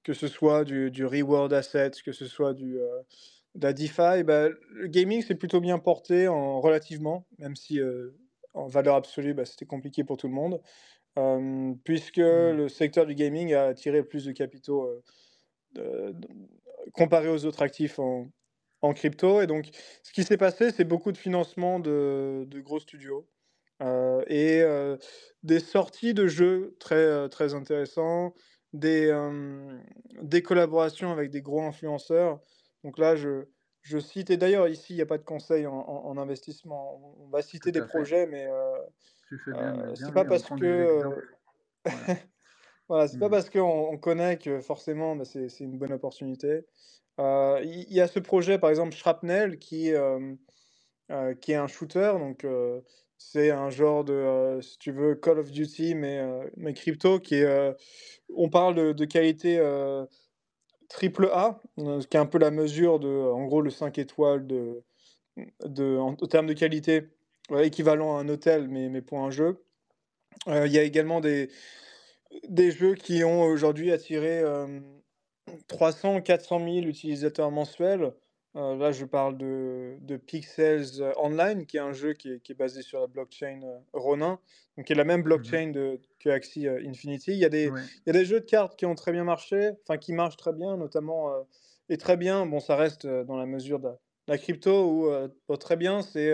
[0.03, 2.79] que ce soit du, du, reward assets, que ce soit du
[3.61, 8.11] la DeFi, bah, le gaming s'est plutôt bien porté en, relativement, même si euh,
[8.55, 10.61] en valeur absolue, bah, c'était compliqué pour tout le monde,
[11.85, 12.51] puisque mmh.
[12.53, 15.03] le secteur du gaming a attiré plus de capitaux
[15.79, 16.13] euh,
[16.93, 18.29] comparé aux autres actifs en,
[18.83, 19.41] en, crypto.
[19.41, 19.71] Et donc,
[20.03, 23.27] ce qui s'est passé, c'est beaucoup de financement de, de gros studios
[23.83, 24.63] euh, et
[25.43, 28.35] des sorties de jeux très, très intéressants,
[28.73, 29.11] des,
[30.23, 32.41] des collaborations avec des gros influenceurs.
[32.85, 33.47] Donc là, je,
[33.87, 37.01] je cite, et d'ailleurs, ici, il n'y a pas de conseil en, investissement.
[37.21, 38.47] On va citer des projets, mais
[39.33, 40.65] euh, euh c'est pas parce que.
[40.65, 41.11] Euh,
[42.89, 43.31] voilà, c'est pas mmh.
[43.31, 46.67] parce qu'on connaît que forcément bah, c'est une bonne opportunité.
[47.19, 49.93] Euh, il y, a ce projet, par exemple, Shrapnel, qui,
[51.41, 52.13] qui est un shooter.
[52.19, 52.47] Donc,
[53.17, 56.23] c'est un genre de, si tu veux, Call of Duty, mais,
[56.57, 57.77] mais crypto, qui est.
[58.35, 59.59] on parle de, de qualité
[60.89, 64.47] triple A, euh, qui est un peu la mesure de, en gros, le 5 étoiles
[64.47, 64.83] de,
[65.65, 67.09] de, en, termes de qualité,
[67.63, 69.63] équivalent à un hôtel, mais, mais pour un jeu.
[70.49, 71.51] Euh, il y a également des,
[72.49, 74.43] des jeux qui ont aujourd'hui attiré
[75.69, 78.13] 300, 400 000 utilisateurs mensuels.
[78.57, 82.53] Euh, là, je parle de, de, Pixels Online, qui est un jeu qui est, qui
[82.53, 83.61] est basé sur la blockchain
[83.93, 84.39] Ronin,
[84.77, 87.33] donc qui est la même mmh blockchain de, que Axie Infinity.
[87.33, 89.25] Il y, a des, il y a des jeux de cartes qui ont très bien
[89.25, 91.31] marché, enfin qui marchent très bien, notamment,
[91.91, 93.91] et très bien, bon, ça reste dans la mesure de
[94.27, 94.91] la, crypto,
[95.49, 96.33] où très bien, c'est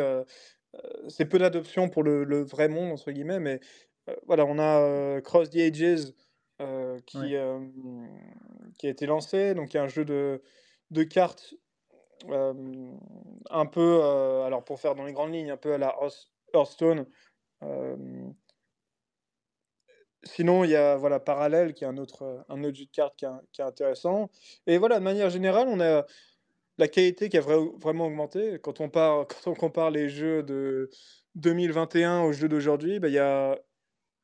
[1.09, 3.61] c'est peu d'adoption pour le, le, vrai monde, entre guillemets, mais
[4.27, 6.13] voilà, on a Cross the Ages
[7.07, 7.35] qui,
[8.79, 10.43] qui a été lancé, donc il y a un jeu de,
[10.91, 11.55] de cartes
[12.31, 14.03] un peu,
[14.45, 15.97] alors pour faire dans les grandes lignes, un peu à la
[16.55, 17.07] Hearthstone.
[20.25, 23.17] sinon, il y a voilà, Parallèle, qui est un autre, un autre jeu de cartes
[23.17, 23.25] qui
[23.61, 24.31] est, intéressant.
[24.67, 26.07] Et voilà, de manière générale, on a
[26.79, 28.59] la qualité qui a vraiment augmenté.
[28.63, 30.91] Quand on, part, quand on compare les jeux de
[31.35, 33.59] 2021 aux jeux d'aujourd'hui, bah, il y, a,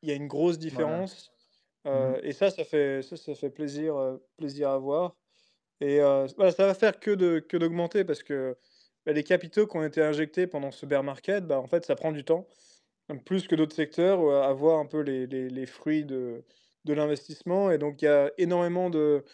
[0.03, 1.31] y a une grosse différence.
[1.31, 5.17] Mmh et ça, ça fait, ça, ça fait plaisir, plaisir à voir.
[5.81, 7.15] Et voilà, ça va faire que
[7.57, 8.59] d'augmenter parce que,
[9.07, 11.95] bah, les capitaux qui ont été injectés pendant ce bear market, bah, en fait, ça
[11.95, 12.47] prend du temps,
[13.25, 16.45] plus que d'autres secteurs, à voir un peu les les les fruits de
[16.85, 19.25] de l'investissement et donc il y a énormément de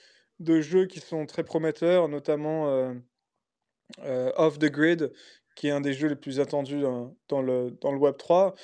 [0.40, 5.12] de jeux qui sont très prometteurs, notamment, euh, Off the Grid,
[5.57, 8.55] qui est un des jeux les plus attendus dans dans le dans le web 3.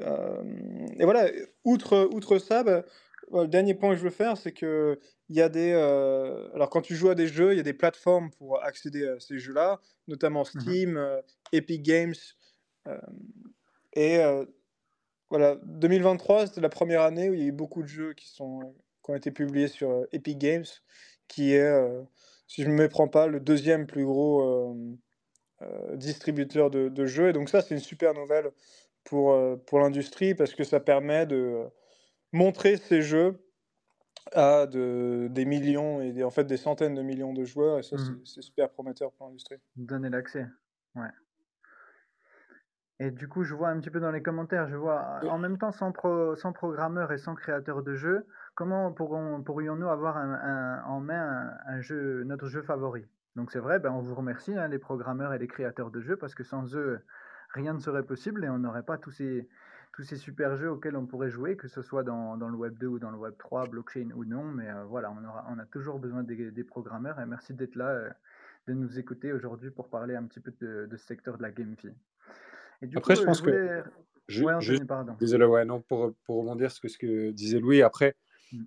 [0.00, 1.30] et voilà,
[1.64, 2.84] outre outre ça, bah,
[3.32, 5.72] le dernier point que je veux faire, c'est que il y a des.
[5.72, 9.08] Euh, alors, quand tu joues à des jeux, il y a des plateformes pour accéder
[9.08, 11.20] à ces jeux-là, notamment mmh Steam, euh,
[11.52, 12.14] Epic Games.
[12.88, 12.98] Euh,
[13.94, 14.18] et
[15.30, 18.28] voilà, 2023, c'était la première année où il y a eu beaucoup de jeux qui
[18.28, 20.64] sont, qui ont été publiés sur Epic Games,
[21.28, 21.72] qui est,
[22.46, 24.76] si je ne me méprends pas, le deuxième plus gros
[25.94, 27.28] distributeur de, de, jeux.
[27.28, 28.50] Et donc ça, c'est une super nouvelle
[29.04, 31.64] pour, pour l'industrie parce que ça permet de
[32.32, 33.38] montrer ces jeux
[34.32, 37.96] à de, des millions et en fait des centaines de millions de joueurs et ça
[37.96, 38.24] mmh.
[38.24, 39.58] c'est super prometteur pour l'industrie.
[39.76, 40.46] Donner l'accès,
[40.96, 41.08] ouais.
[43.00, 45.58] Et du coup, je vois un petit peu dans les commentaires, je vois en même
[45.58, 50.16] temps sans, pro, sans programmeur et sans créateur de jeu, comment pourrions-nous avoir
[50.86, 53.04] en main un, jeu, notre jeu favori?
[53.36, 56.16] Donc c'est vrai, ben, on vous remercie hein, les programmeurs et les créateurs de jeux
[56.16, 57.00] parce que sans eux,
[57.50, 59.48] rien ne serait possible et on n'aurait pas tous ces,
[59.92, 62.78] tous ces super jeux auxquels on pourrait jouer, que ce soit dans, dans, le Web
[62.78, 64.44] 2 ou dans le Web 3, blockchain ou non.
[64.44, 67.74] Mais euh, voilà, on, aura, on a toujours besoin des, des programmeurs et merci d'être
[67.74, 68.10] là, euh,
[68.68, 71.50] de nous écouter aujourd'hui pour parler un petit peu de, de ce secteur de la
[71.50, 71.90] GameFi.
[72.82, 73.82] Et du après, je pense que.
[74.26, 75.16] Je, pardon.
[75.20, 78.16] Désolé, ouais, non, pour, pour rebondir sur ce que disait Louis, après.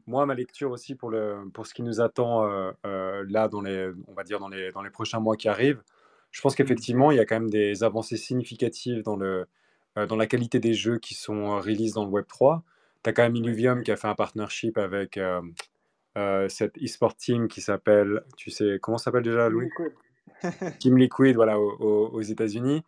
[0.06, 3.89] Moi, ma lecture aussi pour, le, pour ce qui nous attend euh, là, dans les,
[4.08, 5.82] on va dire dans les, dans les prochains mois qui arrivent,
[6.32, 6.56] je pense mm.
[6.58, 9.47] qu'effectivement, il y a quand même des avancées significatives dans le,
[9.97, 12.63] euh, dans la qualité des jeux qui sont euh, release dans le Web 3.
[13.04, 17.47] Tu as quand même Illuvium qui a fait un partnership avec euh, cette e-sport team
[17.47, 19.69] qui s'appelle, tu sais, comment s'appelle déjà, Louis?
[20.80, 22.84] Team Liquid, voilà, aux, États-Unis.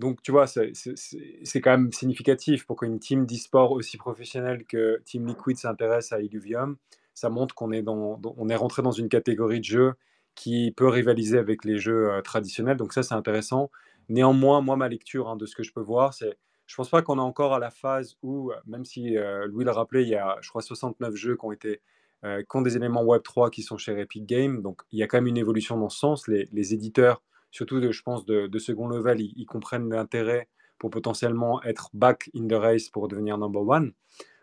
[0.00, 5.26] Donc, tu vois, c'est quand même significatif pour qu'une team d'e-sport aussi professionnelle que Team
[5.26, 6.76] Liquid s'intéresse à Illuvium.
[7.14, 9.92] Ça montre qu'on est, est rentré dans une catégorie de jeux
[10.34, 12.76] qui peut rivaliser avec les jeux traditionnels.
[12.76, 13.70] Donc, ça, c'est intéressant.
[14.08, 16.36] Néanmoins, moi, ma lecture hein, de ce que je peux voir, c'est
[16.70, 19.72] je pense pas qu'on est encore à la phase où, même si euh, Louis l'a
[19.72, 21.80] rappelé, il y a, je crois, 69 jeux qui ont été
[22.24, 24.62] euh, qui ont des éléments Web 3 qui sont chez Epic Games.
[24.62, 26.28] Donc, il y a quand même une évolution dans ce sens.
[26.28, 31.90] Les, éditeurs, surtout, de, je pense, de, second level, ils, comprennent l'intérêt pour potentiellement être
[31.92, 33.92] back in the race pour devenir number one.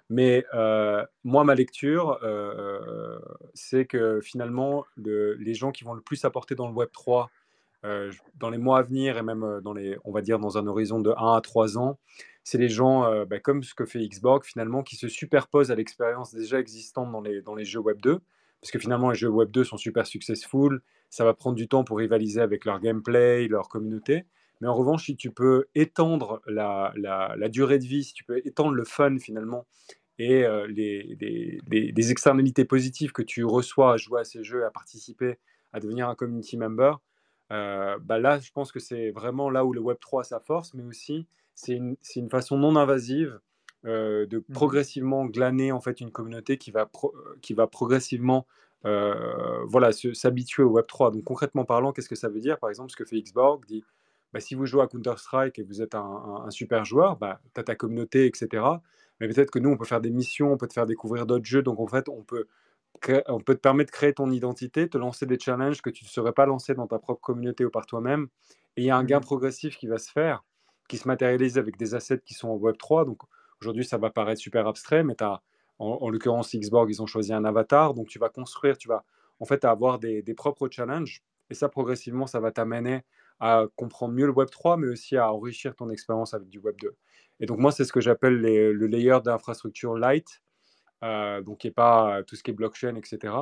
[0.10, 2.20] Mais euh, moi, ma lecture,
[3.54, 7.30] c'est que finalement, les gens qui vont le plus apporter dans le Web 3
[7.86, 10.58] euh, dans les mois à venir et même euh, dans les, on va dire dans
[10.58, 12.00] un horizon de 1 à 3 ans,
[12.44, 15.76] c'est les gens, euh, bah, comme ce que fait Xborg finalement, qui se superposent à
[15.76, 18.20] l'expérience déjà existante dans les, dans les jeux Web 2.
[18.62, 21.84] Parce que finalement, les jeux Web 2 sont super successful, ça va prendre du temps
[21.84, 24.26] pour rivaliser avec leur gameplay, leur communauté.
[24.60, 26.92] Mais en revanche, si tu peux étendre la,
[27.50, 29.68] durée de vie, si tu peux étendre le fun finalement,
[30.20, 31.16] et les,
[31.70, 35.38] les, externalités positives que tu reçois à jouer à ces jeux, à participer,
[35.74, 37.00] à devenir un community member,
[37.52, 40.40] euh, bah là, je pense que c'est vraiment là où le Web 3 a sa
[40.40, 43.40] force, mais aussi c'est une, façon non invasive
[43.88, 47.08] euh, de mmh progressivement glaner en fait une communauté qui va, euh,
[47.42, 48.46] qui va progressivement
[48.84, 51.12] voilà, s'habituer au Web 3.
[51.12, 52.58] Donc concrètement parlant, qu'est-ce que ça veut dire?
[52.58, 53.84] Par exemple, ce que fait Xborg dit,
[54.32, 57.60] bah, si vous jouez à Counter-Strike et vous êtes un, un, super joueur, bah, tu
[57.60, 58.64] as ta communauté, etc.
[59.20, 61.44] Mais peut-être que nous, on peut faire des missions, on peut te faire découvrir d'autres
[61.44, 61.64] jeux.
[61.64, 62.48] Donc en fait, on peut
[63.28, 66.10] on peut te permettre de créer ton identité, te lancer des challenges que tu ne
[66.10, 68.28] serais pas lancé dans ta propre communauté ou par toi-même.
[68.76, 69.24] Et il y a un gain mmh.
[69.24, 70.44] progressif qui va se faire,
[70.88, 73.06] qui se matérialise avec des assets qui sont en Web3.
[73.06, 73.22] Donc
[73.62, 75.42] aujourd'hui, ça va paraître super abstrait, mais as,
[75.80, 77.94] en, l'occurrence, Xborg, ils ont choisi un avatar.
[77.94, 79.04] Donc tu vas construire, tu vas
[79.40, 81.24] en fait avoir des, propres challenges.
[81.50, 83.04] Et ça, progressivement, ça va t'amener
[83.40, 86.90] à comprendre mieux le Web3, mais aussi à enrichir ton expérience avec du Web2.
[87.40, 90.42] Et donc moi, c'est ce que j'appelle le layer d'infrastructure light
[91.04, 93.34] euh, donc qui n'est pas tout ce qui est blockchain, etc.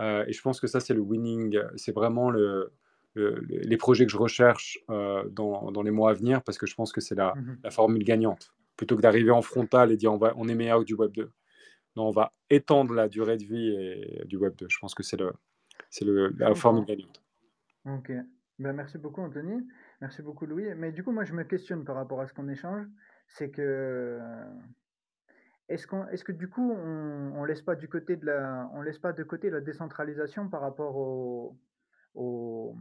[0.00, 2.72] Euh, et je pense que ça, c'est le winning, c'est vraiment le,
[3.14, 6.74] les projets que je recherche euh, dans, dans, les mois à venir parce que je
[6.74, 8.53] pense que c'est la, la, formule gagnante.
[8.76, 11.12] Plutôt que d'arriver en frontal et dire on, va, on est meilleur que du Web
[11.12, 11.30] 2.
[11.96, 14.66] Non, on va étendre la durée de vie et, du Web 2.
[14.68, 15.32] Je pense que c'est le,
[16.36, 17.22] la formule gagnante.
[17.84, 18.12] Ok.
[18.58, 19.66] Ben, merci beaucoup, Anthony.
[20.00, 20.74] Merci beaucoup, Louis.
[20.76, 22.86] Mais du coup, moi, je me questionne par rapport à ce qu'on échange.
[23.28, 24.20] C'est que
[25.68, 28.82] est-ce qu'on, est-ce que du coup, on, on laisse pas du côté de la, on
[28.82, 31.58] laisse pas de côté la décentralisation par rapport au,
[32.14, 32.76] au,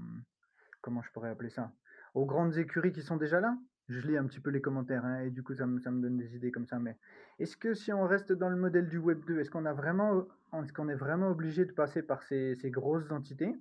[0.81, 1.71] comment je pourrais appeler ça,
[2.13, 3.57] aux grandes écuries qui sont déjà là?
[3.89, 6.01] Je lis un petit peu les commentaires hein, et du coup, ça me, ça me
[6.01, 6.79] donne des idées comme ça.
[6.79, 6.97] Mais
[7.39, 10.25] est-ce que si on reste dans le modèle du Web 2, est-ce qu'on a vraiment,
[10.61, 13.53] est-ce qu'on est vraiment obligé de passer par ces, ces grosses entités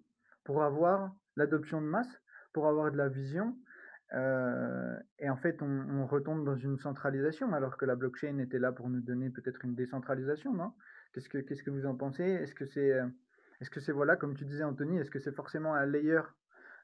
[0.45, 2.21] pour avoir l'adoption de masse,
[2.53, 3.57] pour avoir de la vision
[4.15, 8.71] euh, et en fait, on, retombe dans une centralisation, alors que la blockchain était là
[8.71, 10.75] pour nous donner peut-être une décentralisation, non?
[11.13, 12.25] Qu'est-ce que qu'est-ce que vous en pensez?
[12.25, 12.93] Est-ce que c'est
[13.61, 16.21] est-ce que c'est voilà, comme tu disais Anthony, est-ce que c'est forcément un layer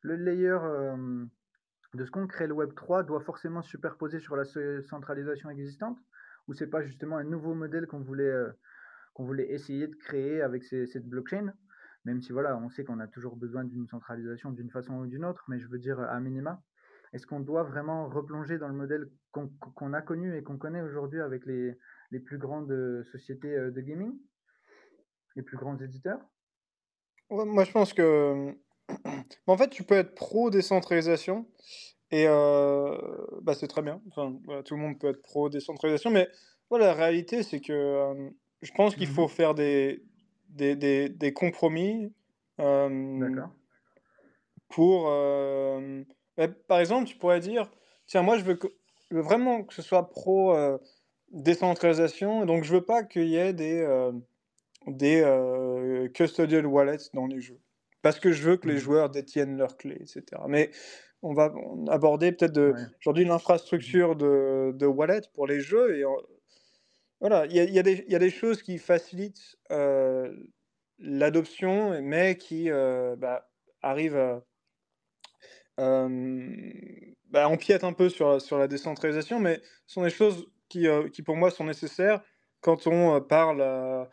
[0.03, 1.24] Le layer euh,
[1.94, 4.44] de ce qu'on crée le Web 3 doit forcément se superposer sur la
[4.83, 5.98] centralisation existante,
[6.46, 8.35] ou c'est pas justement un nouveau modèle qu'on voulait
[9.14, 11.53] qu'on voulait essayer de créer avec cette blockchain?
[12.05, 15.24] Même si voilà, on sait qu'on a toujours besoin d'une centralisation d'une façon ou d'une
[15.24, 16.62] autre, mais je veux dire à minima.
[17.12, 21.20] Est-ce qu'on doit vraiment replonger dans le modèle qu'on a connu et qu'on connaît aujourd'hui
[21.20, 21.77] avec les,
[22.11, 24.14] les plus grandes sociétés de gaming,
[25.37, 26.20] les plus grands éditeurs?
[27.31, 28.55] Moi, je pense que.
[29.46, 31.46] En fait, tu peux être pro décentralisation
[32.11, 34.01] et bah, c'est très bien.
[34.09, 36.29] Enfin, tout le monde peut être pro décentralisation, mais
[36.70, 38.31] voilà, la réalité, c'est que
[38.62, 40.03] je pense qu'il mmh faut faire des,
[40.48, 42.12] des, des, des compromis
[44.68, 45.05] pour.
[46.37, 47.70] Bah, par exemple, tu pourrais dire
[48.07, 48.68] tiens, moi, je veux, que,
[49.11, 50.57] je veux vraiment que ce soit pro
[51.31, 53.85] décentralisation, donc je veux pas qu'il y ait des
[54.87, 57.61] des euh, custodial wallets dans les jeux.
[58.09, 58.79] Parce que je veux que les mmh.
[58.79, 60.23] joueurs détiennent leurs clés, etc.
[60.49, 60.71] Mais
[61.21, 61.53] on va
[61.88, 62.59] aborder peut-être
[63.03, 65.94] aujourd'hui l'infrastructure de, de wallet pour les jeux.
[65.94, 66.05] Et
[67.21, 70.35] voilà, il y a, y, a y a, des choses qui facilitent euh,
[70.99, 73.51] l'adoption, mais qui euh, bah,
[73.83, 74.42] arrivent à.
[75.77, 81.21] Bah, empiètent un peu sur, sur la décentralisation, mais ce sont des choses qui, qui
[81.21, 82.23] pour moi sont nécessaires
[82.62, 84.09] quand on parle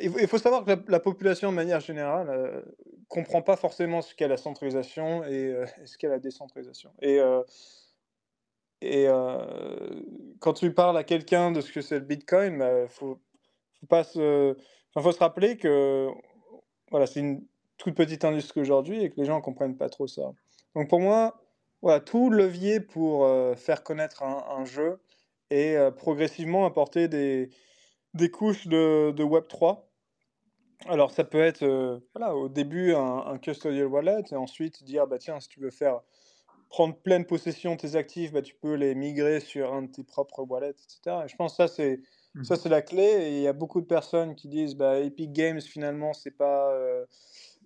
[0.00, 2.62] il faut savoir que la, population, de manière générale, ne euh,
[3.08, 6.90] comprend pas forcément ce qu'est la centralisation et, euh, ce qu'est la décentralisation.
[7.02, 7.42] Et, euh,
[10.38, 13.18] quand tu parles à quelqu'un de ce que c'est le Bitcoin, il bah, faut,
[13.88, 14.56] faut, se,
[14.98, 16.08] faut se rappeler que
[16.90, 17.44] voilà, c'est une
[17.76, 20.32] toute petite industrie aujourd'hui et que les gens ne comprennent pas trop ça.
[20.74, 21.42] Donc pour moi,
[21.82, 24.98] voilà, tout levier pour faire connaître un jeu
[25.50, 27.50] et progressivement apporter des,
[28.14, 29.82] des couches de, de Web3.
[30.86, 35.18] Alors, ça peut être euh, voilà, au début un, custodial wallet et ensuite dire bah,
[35.18, 36.00] tiens, si tu veux faire
[36.70, 40.04] prendre pleine possession de tes actifs, bah, tu peux les migrer sur un de tes
[40.04, 41.24] propres wallets, etc.
[41.24, 42.00] Et je pense que ça, c'est.
[42.44, 45.32] Ça, c'est la clé, et il y a beaucoup de personnes qui disent bah, Epic
[45.32, 47.04] Games, finalement, c'est pas, euh,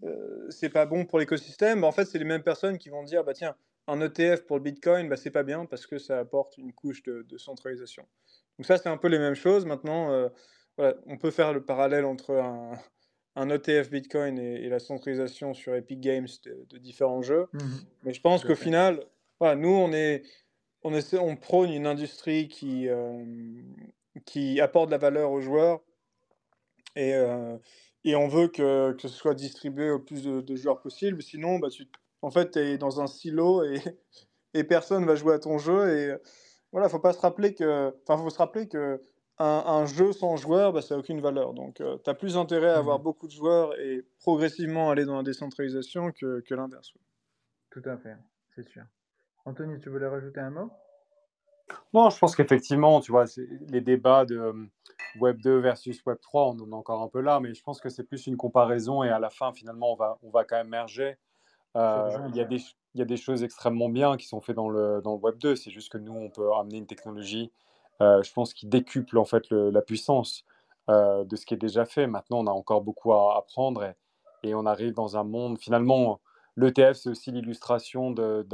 [0.04, 1.82] euh, c'est pas bon pour l'écosystème.
[1.82, 3.54] Bah, en fait, c'est les mêmes personnes qui vont dire bah, tiens,
[3.86, 7.02] un ETF pour le Bitcoin, bah, c'est pas bien parce que ça apporte une couche
[7.02, 8.06] de, de centralisation.
[8.58, 9.66] Donc ça, c'est un peu les mêmes choses.
[9.66, 10.28] Maintenant, euh,
[10.76, 12.72] voilà, on peut faire le parallèle entre un,
[13.36, 17.46] un ETF Bitcoin et, la centralisation sur Epic Games de, différents jeux.
[17.52, 17.58] Mmh
[18.04, 19.04] Mais je pense qu'au final,
[19.40, 20.22] voilà, nous, on, est,
[20.82, 23.24] on, essaie, on prône une industrie qui, euh,
[24.24, 25.80] qui apporte de la valeur aux joueurs
[26.96, 27.56] et, euh,
[28.04, 31.22] et on veut que, que, ce soit distribué au plus de, joueurs possible.
[31.22, 31.88] Sinon, bah, tu,
[32.22, 33.80] en fait, tu es dans un silo et,
[34.54, 35.98] et personne va jouer à ton jeu.
[35.98, 36.14] Et
[36.74, 39.00] voilà, faut pas se rappeler que, enfin, faut se rappeler que
[39.38, 41.54] un, jeu sans joueurs, bah, ça n'a aucune valeur.
[41.54, 45.04] Donc, euh, tu as plus intérêt à avoir mmh beaucoup de joueurs et progressivement aller
[45.04, 46.92] dans la décentralisation que, que l'inverse.
[47.70, 48.16] Tout à fait,
[48.56, 48.82] c'est sûr.
[49.44, 50.70] Anthony, tu voulais rajouter un mot?
[51.92, 53.26] Non, je pense qu'effectivement, tu vois,
[53.68, 54.66] les débats de euh,
[55.20, 57.80] Web 2 versus Web 3, on en est encore un peu là, mais je pense
[57.80, 60.56] que c'est plus une comparaison et à la fin, finalement, on va, on va quand
[60.56, 61.18] même merger.
[61.76, 62.58] Euh, il y, a des,
[62.94, 65.38] il y a des choses extrêmement bien qui sont faites dans le, dans le Web
[65.38, 65.56] 2.
[65.56, 67.50] C'est juste que nous, on peut amener une technologie,
[68.00, 70.44] euh, je pense, qui décuple en fait la puissance
[70.88, 72.06] euh, de ce qui est déjà fait.
[72.06, 73.94] Maintenant, on a encore beaucoup à apprendre et,
[74.48, 76.20] et on arrive dans un monde, finalement,
[76.56, 78.44] l'ETF, c'est aussi l'illustration mmh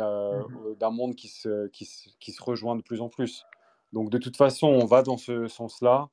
[0.79, 1.87] d'un monde qui se, qui,
[2.18, 3.44] qui se, rejoint de plus en plus.
[3.92, 6.09] Donc, de toute façon, on va dans ce sens-là.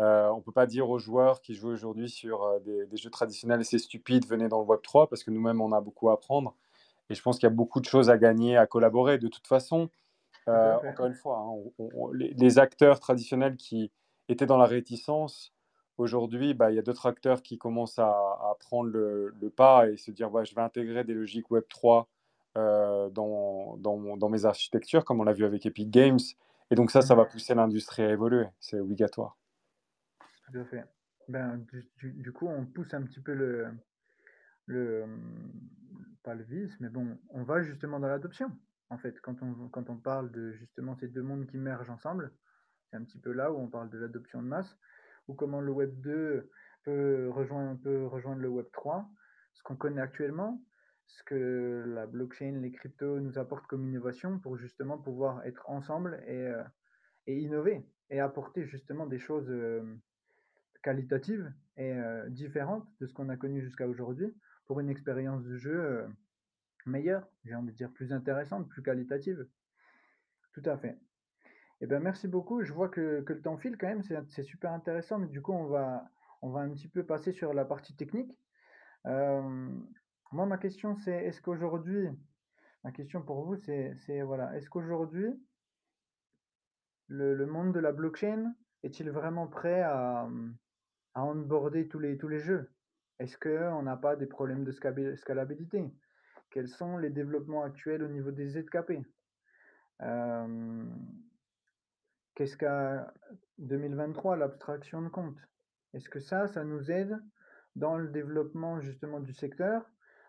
[0.00, 3.10] Euh, on ne peut pas dire aux joueurs qui jouent aujourd'hui sur des, des, jeux
[3.10, 6.14] traditionnels, c'est stupide, venez dans le Web 3, parce que nous-mêmes, on a beaucoup à
[6.14, 6.54] apprendre.
[7.10, 9.18] Et je pense qu'il y a beaucoup de choses à gagner, à collaborer.
[9.18, 9.88] De toute façon,
[10.48, 11.54] euh, encore une fois, hein,
[12.14, 13.90] les, acteurs traditionnels qui
[14.28, 15.52] étaient dans la réticence,
[15.98, 18.14] aujourd'hui, bah, il y a d'autres acteurs qui commencent à,
[18.60, 22.08] prendre le, pas et se dire ouais, je vais intégrer des logiques Web 3
[22.56, 26.18] euh, dans, dans, dans, mes architectures, comme on l'a vu avec Epic Games.
[26.70, 28.46] Et donc ça, ça va pousser l'industrie à évoluer.
[28.60, 29.36] C'est obligatoire.
[30.50, 30.84] Tout à fait.
[31.28, 31.62] Ben,
[31.98, 33.68] du, du, coup, on pousse un petit peu le,
[34.66, 35.04] le,
[36.34, 38.50] le vice, mais bon, on va justement dans l'adoption.
[38.90, 42.32] En fait, quand on, quand on parle de justement ces deux mondes qui mergent ensemble,
[42.90, 44.78] c'est un petit peu là où on parle de l'adoption de masse,
[45.28, 46.50] ou comment le Web 2
[46.84, 49.08] peut rejoindre, peut rejoindre le Web 3,
[49.52, 50.62] ce qu'on connaît actuellement,
[51.06, 56.22] ce que la blockchain, les cryptos nous apportent comme innovation pour justement pouvoir être ensemble
[56.26, 56.62] et, euh,
[57.26, 59.82] et innover et apporter justement des choses euh,
[60.82, 64.34] qualitatives et euh, différentes de ce qu'on a connu jusqu'à aujourd'hui
[64.68, 66.06] pour une expérience de jeu euh,
[66.86, 69.48] meilleure, j'ai envie de dire plus intéressante, plus qualitative.
[70.52, 70.98] Tout à fait.
[71.80, 72.62] Eh bien, merci beaucoup.
[72.62, 75.52] Je vois que, que le temps file quand même, c'est super intéressant, mais du coup,
[75.52, 76.04] on va,
[76.42, 78.36] on va un petit peu passer sur la partie technique.
[79.06, 79.70] Euh,
[80.32, 82.08] moi, ma question, c'est est-ce qu'aujourd'hui,
[82.84, 85.28] ma question pour vous, c'est voilà, est-ce qu'aujourd'hui,
[87.06, 90.28] le, le, monde de la blockchain est-il vraiment prêt à,
[91.14, 92.70] à onboarder tous les, tous les jeux?
[93.18, 95.84] Est-ce qu'on n'a pas des problèmes de scalabilité?
[96.50, 99.02] Quels sont les développements actuels au niveau des ZKP
[102.34, 103.12] Qu'est-ce qu'à
[103.58, 105.38] 2023 l'abstraction de compte?
[105.92, 107.18] Est-ce que ça, ça nous aide
[107.74, 109.84] dans le développement justement du secteur,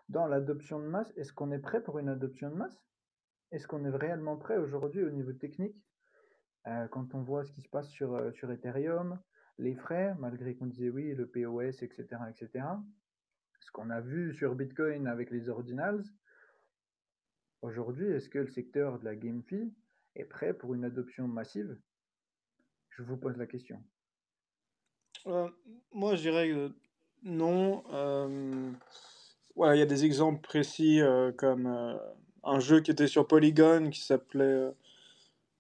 [0.09, 1.13] dans l'adoption de masse?
[1.17, 2.81] Est-ce qu'on est prêt pour une adoption de masse?
[3.51, 5.77] Est-ce qu'on est réellement prêt aujourd'hui au niveau technique?
[6.65, 9.19] Quand on voit ce qui se passe sur, sur Ethereum,
[9.59, 12.65] les frais, malgré qu'on disait oui, le POS, etc., etc.
[13.59, 16.03] Ce qu'on a vu sur Bitcoin avec les ordinals,
[17.61, 19.71] aujourd'hui, est-ce que le secteur de la GameFi
[20.15, 21.77] est prêt pour une adoption massive?
[22.89, 23.83] Je vous pose la question.
[25.27, 25.49] Euh,
[25.91, 26.71] moi, je dirais que
[27.23, 27.83] non.
[27.91, 28.71] Euh,
[29.57, 31.67] il y a des exemples précis euh, comme
[32.43, 34.69] un jeu qui était sur Polygon qui s'appelait,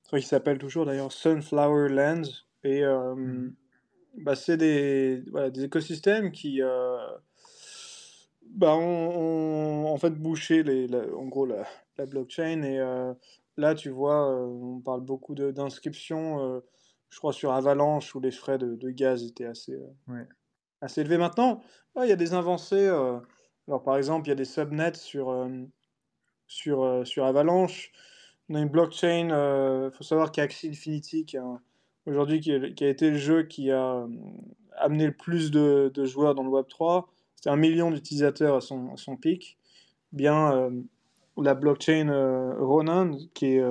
[0.09, 3.53] qui s'appelle toujours d'ailleurs Sunflower Lands et mmh
[4.17, 6.97] bah, c'est des, voilà, des écosystèmes qui euh,
[8.43, 11.65] bah, ont, en fait bouché les, en gros la,
[11.97, 12.63] la blockchain.
[12.63, 13.13] Et euh,
[13.57, 16.61] là, tu vois, euh, on parle beaucoup d'inscriptions,
[17.09, 19.77] je crois, sur Avalanche où les frais de, de gaz étaient assez,
[20.81, 21.17] assez élevés.
[21.17, 21.61] Maintenant,
[22.01, 22.87] il y a des avancées.
[23.67, 25.47] alors, par exemple, il y a des subnets sur,
[26.47, 27.91] sur, sur Avalanche.
[28.49, 29.27] On a une blockchain,
[29.85, 31.61] il faut savoir qu'il y a Axie Infinity qui a
[32.09, 34.07] aujourd'hui qui, a été le jeu qui a euh,
[34.77, 37.07] amené le plus de, joueurs dans le Web 3.
[37.35, 39.57] C'était un million d'utilisateurs à son, pic.
[40.11, 40.69] Bien, euh,
[41.37, 43.63] la blockchain euh, Ronan, qui est,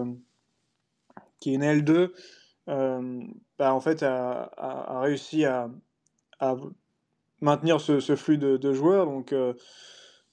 [1.40, 2.10] qui est une L2,
[3.58, 5.68] bah, en fait, a, réussi à,
[7.40, 9.06] maintenir ce, flux de, joueurs.
[9.06, 9.34] Donc,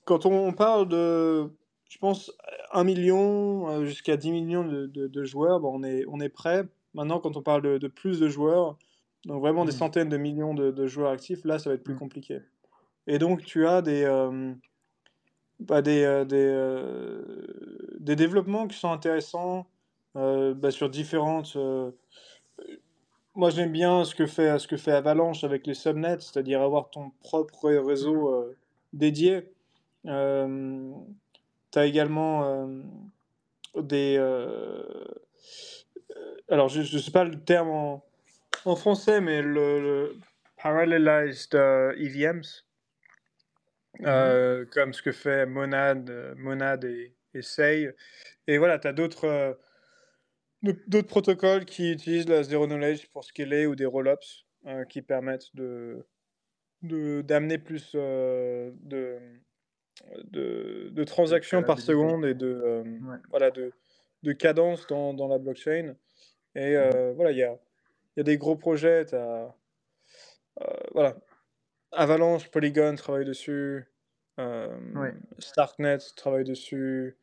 [0.05, 1.49] quand on parle de,
[1.89, 2.31] je pense,
[2.71, 6.65] 1 million jusqu'à 10 millions de, joueurs, bah, on, est, on est prêt
[6.95, 8.77] Maintenant, quand on parle de, plus de joueurs,
[9.25, 9.75] donc vraiment des mmh.
[9.75, 11.99] centaines de millions de, joueurs actifs, là, ça va être plus mmh.
[11.99, 12.39] compliqué.
[13.05, 14.53] Et donc, tu as des, euh,
[15.59, 17.21] bah, des, euh, des, euh,
[17.99, 19.67] des, développements qui sont intéressants
[20.15, 21.57] bah, sur différentes.
[23.35, 26.89] moi, j'aime bien ce que, fait, ce que fait Avalanche avec les subnets, c'est-à-dire avoir
[26.89, 28.55] ton propre réseau
[28.93, 29.51] dédié.
[30.05, 32.69] tu as également
[33.75, 34.17] des
[36.49, 38.05] alors je ne sais pas le terme en,
[38.65, 40.17] en français, mais le,
[40.61, 42.65] parallelized EVMs,
[43.93, 44.07] euh, e mhm.
[44.07, 47.95] euh, comme ce que fait Monad, Monad et, et Say.
[48.47, 49.57] Et voilà, tu as d'autres
[50.63, 55.55] d'autres protocoles qui utilisent la zero knowledge pour scaler ou des rollups euh, qui permettent
[55.55, 56.05] de
[56.81, 59.19] d'amener plus de, de,
[60.91, 62.83] de, transactions par seconde et de,
[63.31, 63.71] voilà, de,
[64.21, 65.95] de cadence dans, dans la blockchain.
[66.55, 67.57] Et euh, voilà, il y a,
[68.17, 69.13] y a, des gros projets.
[69.13, 69.55] As,
[70.61, 71.17] euh, voilà.
[71.91, 73.85] Avalanche, Polygon travaille dessus.
[74.39, 74.77] Euh,
[75.39, 77.17] Starknet travaille dessus.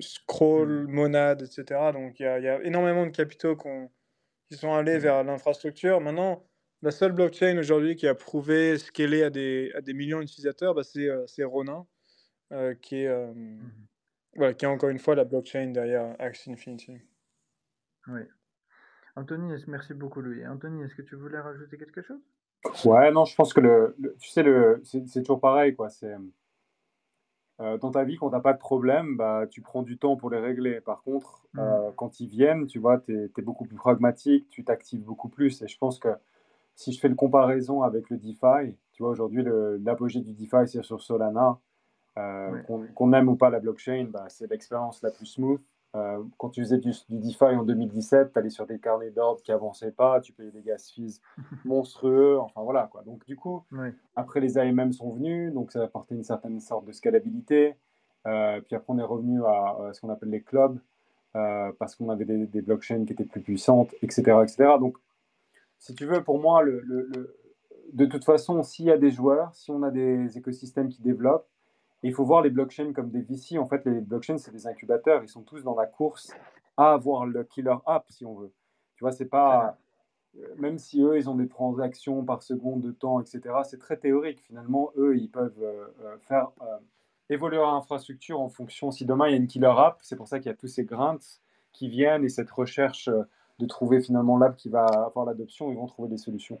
[0.00, 0.90] Scroll, mmh.
[0.90, 1.92] Monad, etc.
[1.92, 6.00] Donc il y, y, a énormément de capitaux qui sont allés mmh vers l'infrastructure.
[6.00, 6.44] Maintenant,
[6.82, 10.82] la seule blockchain aujourd'hui qui a prouvé scaler à des, à des millions d'utilisateurs, bah,
[10.82, 11.86] c'est Ronin,
[12.80, 13.08] qui est
[14.36, 16.98] voilà, qui est encore une fois la blockchain derrière Axie Infinity.
[18.08, 18.20] Oui.
[19.14, 20.46] Anthony, merci beaucoup, Louis.
[20.46, 22.20] Anthony, est-ce que tu voulais rajouter quelque chose?
[22.84, 25.90] Ouais, non, je pense que le, tu sais, le, c'est toujours pareil, quoi.
[25.90, 26.14] C'est
[27.60, 30.16] euh, dans ta vie, quand tu n'as pas de problème, bah, tu prends du temps
[30.16, 30.80] pour les régler.
[30.80, 31.58] Par contre, mmh.
[31.58, 35.60] euh, quand ils viennent, tu vois, tu es, beaucoup plus pragmatique, tu t'actives beaucoup plus.
[35.62, 36.08] Et je pense que
[36.74, 39.44] si je fais le comparaison avec le DeFi, tu vois, aujourd'hui,
[39.84, 41.58] l'apogée du DeFi, c'est sur Solana.
[42.18, 42.62] Euh,
[42.94, 45.60] qu'on aime ou pas la blockchain, bah, c'est l'expérience la plus smooth.
[45.94, 49.52] Euh, quand tu faisais du, DeFi en 2017, tu allais sur des carnets d'ordre qui
[49.52, 51.20] avançaient pas, tu payais des gas fees
[51.64, 53.02] monstrueux, enfin voilà quoi.
[53.02, 53.64] Donc du coup,
[54.16, 57.76] après les AMM sont venus, donc ça a apporté une certaine sorte de scalabilité.
[58.26, 60.78] Euh, puis après on est revenu à, ce qu'on appelle les clubs,
[61.32, 64.22] parce qu'on avait des, blockchains qui étaient plus puissantes, etc.
[64.42, 64.74] etc.
[64.80, 64.96] Donc
[65.78, 67.36] si tu veux, pour moi, le, le,
[67.92, 71.48] de toute façon, s'il y a des joueurs, si on a des écosystèmes qui développent,
[72.02, 73.58] il faut voir les blockchains comme des VC.
[73.58, 75.22] En fait, les blockchains, c'est des incubateurs.
[75.22, 76.32] Ils sont tous dans la course
[76.76, 78.52] à avoir le killer app, si on veut.
[78.96, 79.78] Tu vois, c'est pas.
[80.38, 83.98] Euh, même si eux, ils ont des transactions par seconde de temps, etc., c'est très
[83.98, 84.40] théorique.
[84.40, 86.50] Finalement, eux, ils peuvent euh, euh, faire
[87.28, 88.90] évoluer leur infrastructure en fonction.
[88.90, 90.68] Si demain, il y a une killer app, c'est pour ça qu'il y a tous
[90.68, 91.40] ces grunts
[91.72, 93.08] qui viennent et cette recherche
[93.58, 96.60] de trouver finalement l'app qui va avoir l'adoption, ils vont trouver des solutions.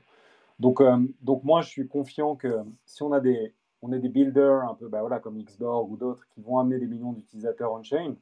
[0.58, 0.80] Donc,
[1.20, 3.52] donc moi, je suis confiant que si on a des,
[3.82, 6.78] on est des builders un peu bah voilà, comme Xborg ou d'autres qui vont amener
[6.78, 8.14] des millions d'utilisateurs on-chain,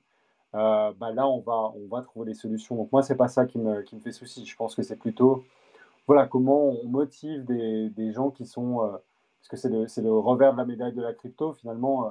[0.55, 2.77] euh, bah là, on va, on va trouver des solutions.
[2.77, 4.45] Donc moi, c'est pas ça qui me, qui me fait souci.
[4.47, 5.45] Je pense que c'est plutôt
[6.07, 8.85] voilà, comment on motive des, des gens qui sont...
[8.85, 8.97] Euh,
[9.41, 12.07] parce que c'est le, le, revers de la médaille de la crypto, finalement.
[12.07, 12.11] Euh,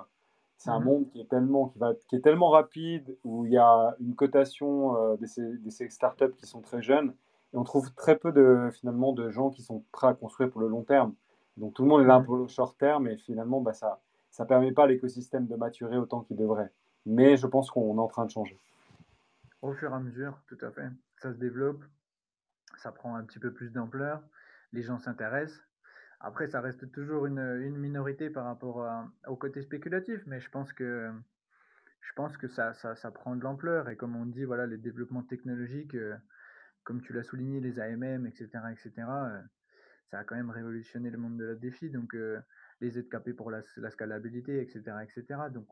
[0.58, 3.52] c'est un mmh monde qui est, tellement, qui, va, qui est tellement rapide, où il
[3.52, 7.14] y a une cotation euh, de, ces, de, ces, startups qui sont très jeunes,
[7.54, 10.62] et on trouve très peu de, finalement, de gens qui sont prêts à construire pour
[10.62, 11.14] le long terme.
[11.60, 14.00] Donc tout le monde est là pour le short terme, et finalement, bah, ça
[14.40, 16.72] ne permet pas à l'écosystème de maturer autant qu'il devrait.
[17.06, 18.58] Mais je pense qu'on est en train de changer.
[19.62, 20.88] Au fur et à mesure, tout à fait.
[21.18, 21.84] Ça se développe,
[22.78, 24.22] ça prend un petit peu plus d'ampleur,
[24.72, 25.62] les gens s'intéressent.
[26.22, 28.86] Après, ça reste toujours une, une minorité par rapport
[29.28, 31.12] au côté spéculatif, mais je pense que,
[32.02, 33.90] je pense que ça, ça, ça prend de l'ampleur.
[33.90, 36.16] Et comme on dit, voilà, les développements technologiques, euh,
[36.84, 39.08] comme tu l'as souligné, les AMM, etc., etc.,
[40.10, 41.90] ça a quand même révolutionné le monde de la défi.
[41.90, 42.40] Donc, euh,
[42.82, 45.42] les ZKP pour la, la, scalabilité, etc., etc.
[45.52, 45.68] Donc,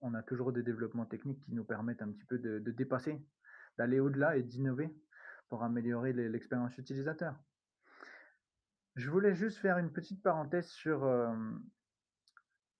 [0.00, 3.20] on, a toujours des développements techniques qui nous permettent un petit peu de, de dépasser,
[3.78, 4.94] d'aller au-delà et d'innover
[5.48, 7.34] pour améliorer l'expérience utilisateur.
[8.96, 11.34] Je voulais juste faire une petite parenthèse sur, euh,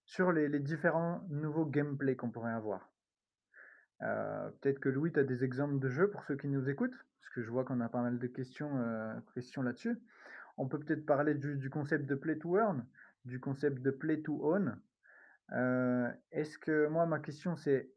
[0.05, 2.91] sur les, différents nouveaux gameplays qu'on pourrait avoir.
[4.03, 6.97] Euh, peut-être que Louis, tu as des exemples de jeux pour ceux qui nous écoutent,
[7.21, 9.99] parce que je vois qu'on a pas mal de questions, euh, questions là-dessus.
[10.57, 12.87] On peut peut-être parler du, concept de play to earn,
[13.25, 14.79] du concept de play to own.
[16.31, 17.91] Est-ce que moi, ma question, c'est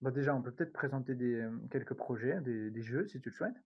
[0.00, 3.62] bah, déjà, on peut peut-être présenter des, quelques projets, des, jeux, si tu le souhaites.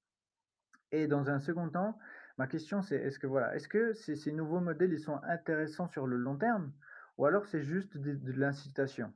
[0.93, 1.99] Et dans un second temps,
[2.39, 5.89] Ma question, c'est est-ce que voilà, est-ce que ces, ces, nouveaux modèles ils sont intéressants
[5.89, 6.72] sur le long terme
[7.16, 9.12] ou alors c'est juste de, l'incitation?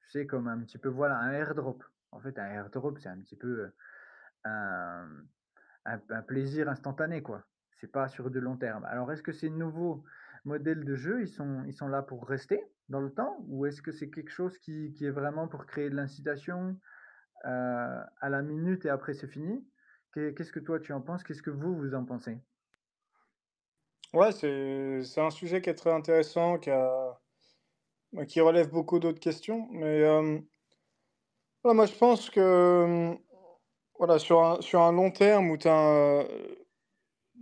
[0.00, 1.84] Tu sais, comme un petit peu voilà un airdrop.
[2.12, 3.70] En fait, un airdrop, c'est un petit peu
[4.44, 5.06] un,
[5.84, 7.44] un, plaisir instantané, quoi.
[7.82, 8.84] C'est pas sur de long terme.
[8.84, 10.04] Alors, est-ce que ces nouveaux
[10.44, 13.82] modèles de jeu, ils sont, ils sont là pour rester dans le temps ou est-ce
[13.82, 16.78] que c'est quelque chose qui, qui, est vraiment pour créer de l'incitation
[17.44, 19.66] euh, à la minute et après c'est fini?
[20.14, 21.24] Qu'est-ce que toi tu en penses?
[21.24, 22.38] Qu'est-ce que vous, vous en pensez?
[24.14, 27.18] Ouais, c'est un sujet qui est très intéressant, qui a
[28.28, 30.38] qui relève beaucoup d'autres questions, mais euh,
[31.64, 33.16] voilà, moi je pense que
[33.98, 36.24] voilà, sur un sur un long terme où tu as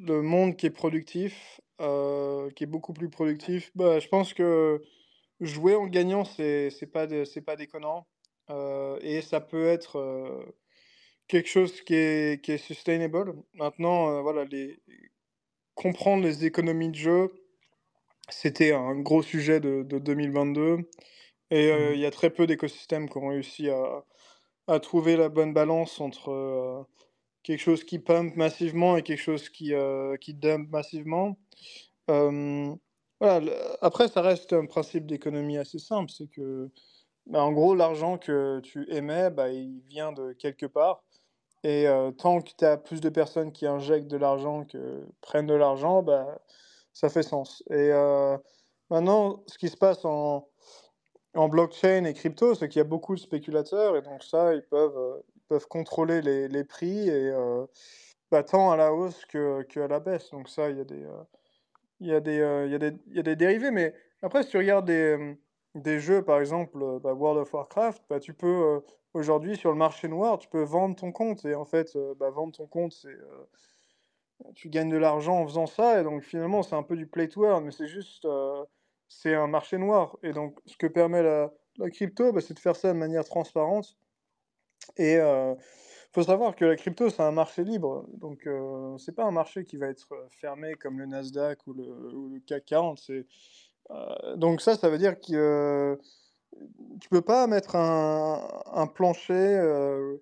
[0.00, 4.82] le monde qui est productif, euh, qui est beaucoup plus productif, bah, je pense que
[5.40, 8.06] jouer en gagnant, c'est c'est pas c'est pas déconnant,
[8.50, 10.44] euh, et ça peut être,
[11.28, 13.34] quelque chose qui est qui est sustainable.
[13.54, 14.80] Maintenant, voilà, les
[15.74, 17.32] comprendre les économies de jeu,
[18.28, 20.78] c'était un gros sujet de, 2022.
[21.50, 21.94] Et euh, mmh.
[21.94, 24.04] il y a très peu d'écosystèmes qui ont réussi à,
[24.68, 26.82] à, trouver la bonne balance entre euh,
[27.42, 31.38] quelque chose qui pump massivement et quelque chose qui, euh, qui dump massivement.
[32.08, 33.52] voilà.
[33.82, 36.10] Après, ça reste un principe d'économie assez simple.
[36.10, 36.70] C'est que,
[37.26, 41.04] bah, en gros, l'argent que tu émets, bah, il vient de quelque part.
[41.64, 41.86] Et
[42.18, 46.02] tant que tu as plus de personnes qui injectent de l'argent que prennent de l'argent,
[46.02, 46.40] bah,
[46.94, 47.62] ça fait sens.
[47.70, 47.90] Et
[48.90, 50.48] maintenant, ce qui se passe en,
[51.34, 54.62] en blockchain et crypto, c'est qu'il y a beaucoup de spéculateurs, et donc ça, ils
[54.62, 57.32] peuvent, peuvent contrôler les, les prix, et
[58.30, 60.30] bah, tant à la hausse que, que, à la baisse.
[60.30, 61.04] Donc ça, il y a des,
[62.00, 62.36] il y a des,
[62.66, 63.72] il y a des, il y a des dérivés.
[63.72, 63.92] Mais
[64.22, 65.36] après, si tu regardes des,
[65.74, 68.80] des jeux, par exemple, bah, World of Warcraft, bah, tu peux
[69.12, 71.44] aujourd'hui sur le marché noir, tu peux vendre ton compte.
[71.44, 73.08] Et en fait, euh, bah, vendre ton compte, c'est.
[73.08, 73.46] Euh,
[74.54, 76.00] tu gagnes de l'argent en faisant ça.
[76.00, 78.24] Et donc finalement, c'est un peu du play to earn, mais c'est juste.
[78.24, 78.64] Euh,
[79.08, 80.16] c'est un marché noir.
[80.22, 83.24] Et donc, ce que permet la, la crypto, bah, c'est de faire ça de manière
[83.24, 83.96] transparente.
[84.96, 88.06] Et il faut savoir que la crypto, c'est un marché libre.
[88.14, 88.48] Donc,
[88.98, 91.84] c'est pas un marché qui va être fermé comme le Nasdaq ou le,
[92.14, 93.00] ou le CAC 40.
[94.36, 95.98] donc, ça, ça veut dire que
[97.00, 100.16] tu peux pas mettre un, un plancher euh,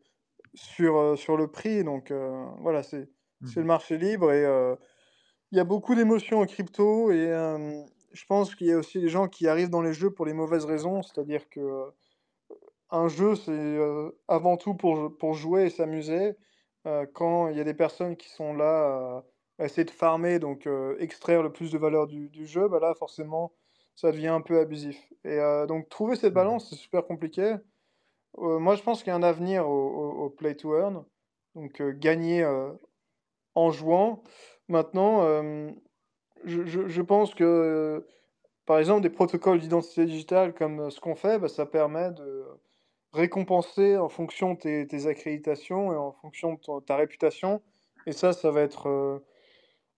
[0.55, 1.85] sur, euh, sur le prix.
[1.85, 3.09] Donc euh, voilà, c'est
[3.45, 4.43] c'est le mmh marché libre et
[5.53, 7.29] il y a beaucoup d'émotions en crypto et
[8.13, 10.33] je pense qu'il y a aussi des gens qui arrivent dans les jeux pour les
[10.33, 11.61] mauvaises raisons, c'est-à-dire que
[12.91, 13.79] un jeu c'est
[14.29, 16.37] avant tout pour, pour jouer et s'amuser.
[17.15, 19.25] quand il y a des personnes qui sont là
[19.59, 20.69] à essayer de farmer, donc
[20.99, 23.53] extraire le plus de valeur du, du jeu, bah là forcément
[23.99, 25.13] ça devient un peu abusif.
[25.25, 27.57] Et euh, donc trouver cette balance, c'est super compliqué.
[28.39, 31.05] Euh, moi, je pense qu'il y a un avenir au, play to earn,
[31.57, 32.47] donc euh, gagner
[33.57, 34.23] en jouant.
[34.69, 35.23] Maintenant,
[36.45, 38.07] je, je, pense que,
[38.67, 42.45] par exemple, des protocoles d'identité digitale comme ce qu'on fait, bah, ça permet de
[43.13, 47.63] récompenser en fonction de tes, tes accréditations et en fonction de ta réputation.
[48.07, 49.21] Et ça, ça va être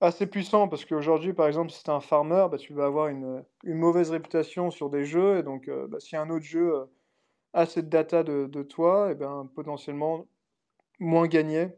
[0.00, 3.08] assez puissant parce qu'aujourd'hui, par exemple, si tu es un farmer, bah, tu vas avoir
[3.08, 5.38] une, une, mauvaise réputation sur des jeux.
[5.38, 6.84] Et donc, euh, bah, si un autre jeu euh,
[7.52, 10.26] a cette data de, de toi, et ben, potentiellement
[10.98, 11.68] moins gagné.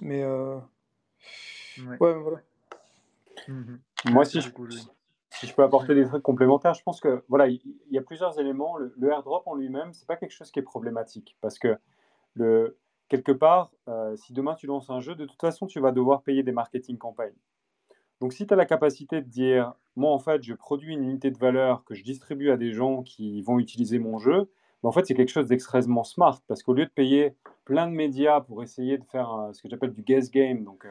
[0.00, 0.56] Mais euh,
[1.78, 1.96] ouais.
[1.98, 2.40] voilà.
[3.48, 3.76] Mmh
[4.06, 4.50] Moi, si je,
[5.44, 8.38] si je peux apporter des trucs complémentaires, je pense que voilà, il y, a plusieurs
[8.40, 8.76] éléments.
[8.78, 11.76] Le, airdrop en lui-même, c'est pas quelque chose qui est problématique parce que
[12.34, 12.78] le,
[13.08, 16.22] quelque part, euh, si demain tu lances un jeu, de toute façon, tu vas devoir
[16.22, 17.36] payer des marketing campagnes.
[18.20, 21.30] Donc, si tu as la capacité de dire, moi, en fait, je produis une unité
[21.30, 24.50] de valeur que je distribue à des gens qui vont utiliser mon jeu,
[24.82, 27.36] ben, en fait, c'est quelque chose d'extrêmement smart parce qu'au lieu de payer
[27.66, 30.86] plein de médias pour essayer de faire euh, ce que j'appelle du guess game, donc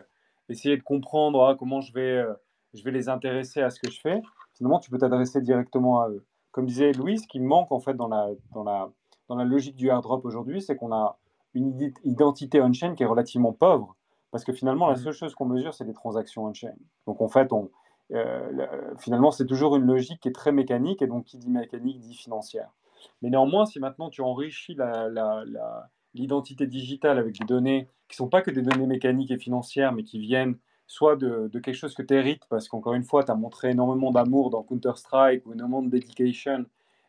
[0.48, 2.24] essayer de comprendre ah, comment je vais
[2.74, 4.22] je vais les intéresser à ce que je fais,
[4.54, 6.26] finalement, tu peux t'adresser directement à eux.
[6.52, 8.90] Comme disait Louis, ce qui manque en fait dans la, dans la,
[9.28, 11.18] dans la logique du airdrop aujourd'hui, c'est qu'on a
[11.54, 13.96] une identité on-chain qui est relativement pauvre,
[14.32, 14.98] parce que finalement, la mmh.
[14.98, 16.74] seule chose qu'on mesure, c'est les transactions on-chain.
[17.06, 17.70] Donc en fait, on,
[18.12, 22.00] euh, finalement, c'est toujours une logique qui est très mécanique, et donc qui dit mécanique
[22.00, 22.70] dit financière.
[23.22, 24.78] Mais néanmoins, si maintenant tu enrichis
[26.14, 29.92] l'identité digitale avec des données qui ne sont pas que des données mécaniques et financières,
[29.92, 33.32] mais qui viennent soit de, quelque chose que tu hérites, parce qu'encore une fois, tu
[33.32, 36.66] as montré énormément d'amour dans Counter-Strike ou énormément de dedication.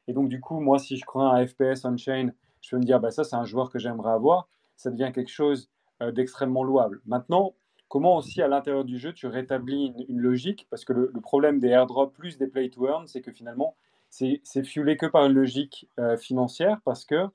[0.09, 3.01] Et donc, du coup, moi, si je crée un FPS on-chain, je peux me dire,
[3.01, 4.49] bah, ça, c'est un joueur que j'aimerais avoir.
[4.77, 5.71] Ça devient quelque chose
[6.03, 7.01] euh, d'extrêmement louable.
[7.07, 7.55] Maintenant,
[7.89, 10.67] comment aussi, à l'intérieur du jeu, tu rétablis une, logique?
[10.71, 13.77] Parce que le, problème des airdrops plus des play-to-earn, c'est que finalement,
[14.11, 17.27] c'est fuelé que par une logique euh, financière, parce que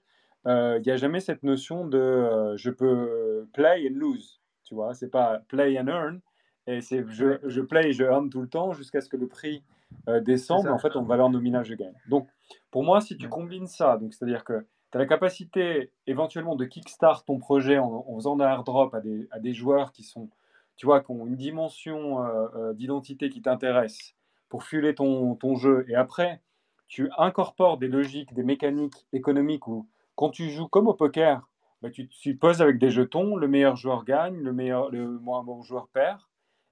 [0.47, 4.39] euh, il n'y a jamais cette notion de je peux play and lose.
[4.63, 6.21] Tu vois, c'est pas play and earn,
[6.67, 9.27] et c'est je, je play et je earn tout le temps jusqu'à ce que le
[9.27, 9.63] prix
[10.07, 10.67] euh, descende.
[10.67, 11.93] En fait, en valeur nominale, je gagne.
[12.07, 12.27] Donc,
[12.71, 16.65] pour moi, si tu combines ça, donc c'est-à-dire que tu as la capacité éventuellement de
[16.65, 20.29] kickstart ton projet en, faisant un airdrop à des, à des, joueurs qui sont,
[20.75, 24.15] tu vois, qui ont une dimension euh, euh, d'identité qui t'intéresse
[24.47, 25.85] pour fueler ton, ton, jeu.
[25.89, 26.41] Et après,
[26.87, 31.47] tu incorpores des logiques, des mécaniques économiques où quand tu joues comme au poker,
[31.81, 35.43] bah, tu, tu poses avec des jetons, le meilleur joueur gagne, le, meilleur, le moins
[35.43, 36.19] bon joueur perd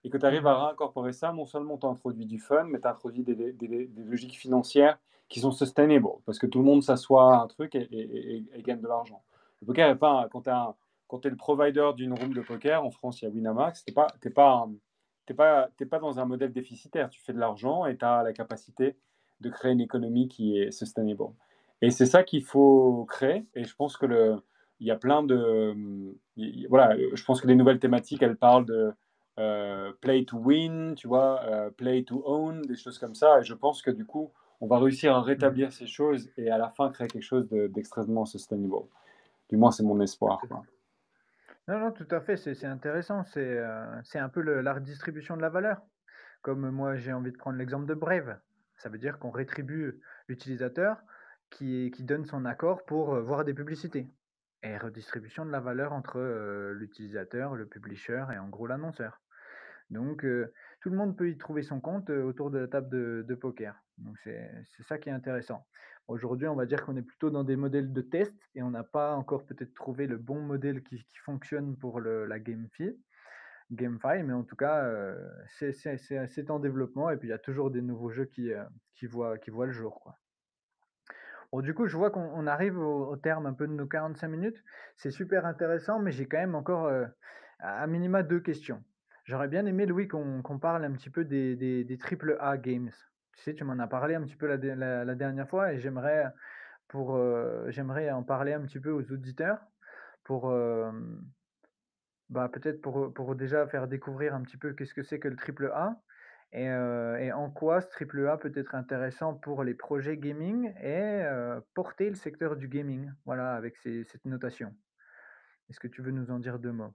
[0.07, 2.79] et que tu arrives à réincorporer ça, non seulement tu as introduit du fun, mais
[2.79, 4.97] tu as introduit des, logiques financières
[5.27, 8.87] qui sont sustainable, parce que tout le monde s'assoit à un truc et, gagne de
[8.87, 9.21] l'argent.
[9.61, 9.97] Le poker
[11.09, 13.83] quand tu es, le provider d'une room de poker, en France il y a Winamax,
[13.83, 18.31] tu n'es pas dans un modèle déficitaire, tu fais de l'argent et tu as la
[18.31, 18.95] capacité
[19.41, 21.33] de créer une économie qui est sustainable.
[21.81, 24.37] Et c'est ça qu'il faut créer, et je pense que le,
[24.79, 25.75] il y a plein de...
[26.69, 28.93] Voilà, je pense que les nouvelles thématiques, elles parlent de
[29.39, 33.39] euh, play to win, tu vois, euh, play to own, des choses comme ça.
[33.39, 34.31] Et je pense que du coup,
[34.61, 38.25] on va réussir à rétablir ces choses et à la fin créer quelque chose d'extrêmement
[38.25, 38.87] sustainable.
[39.49, 40.41] Du moins, c'est mon espoir.
[41.67, 43.23] Non, non, tout à fait, c'est intéressant.
[43.25, 45.81] C'est euh, un peu la redistribution de la valeur.
[46.41, 48.39] Comme moi, j'ai envie de prendre l'exemple de Brave.
[48.77, 50.97] Ça veut dire qu'on rétribue l'utilisateur
[51.51, 54.07] qui, qui donne son accord pour voir des publicités.
[54.63, 56.19] Et redistribution de la valeur entre
[56.73, 59.21] l'utilisateur, le publisher et en gros l'annonceur.
[59.89, 60.25] Donc,
[60.81, 62.89] tout le monde peut y trouver son compte autour de la table
[63.25, 63.75] de, poker.
[64.23, 65.65] C'est ça qui est intéressant.
[66.07, 68.83] Aujourd'hui, on va dire qu'on est plutôt dans des modèles de test et on n'a
[68.83, 72.97] pas encore peut-être trouvé le bon modèle qui, fonctionne pour le, la GameFi,
[73.71, 74.89] GameFi, mais en tout cas,
[75.59, 78.51] c'est en développement et puis il y a toujours des nouveaux jeux qui,
[79.05, 80.13] voient, le jour.
[81.51, 84.63] Bon, du coup, je vois qu'on arrive au, terme un peu de nos 45 minutes.
[84.95, 86.89] C'est super intéressant, mais j'ai quand même encore
[87.59, 88.81] à minima deux questions.
[89.27, 92.91] J'aurais bien aimé, Louis, qu'on parle un petit peu des, des, triple A games.
[93.33, 96.31] Tu sais, tu m'en as parlé un petit peu la, la, dernière fois et j'aimerais
[96.87, 99.59] pour euh, j'aimerais en parler un petit peu aux auditeurs
[100.23, 100.89] pour euh,
[102.29, 105.35] bah, peut-être pour, pour déjà faire découvrir un petit peu qu'est-ce que c'est que le
[105.35, 106.01] triple A
[106.53, 110.73] et, euh, et, en quoi ce triple A peut être intéressant pour les projets gaming
[110.81, 111.21] et
[111.73, 114.73] porter le secteur du gaming, voilà, avec cette notation.
[115.69, 116.93] Est-ce que tu veux nous en dire deux mots?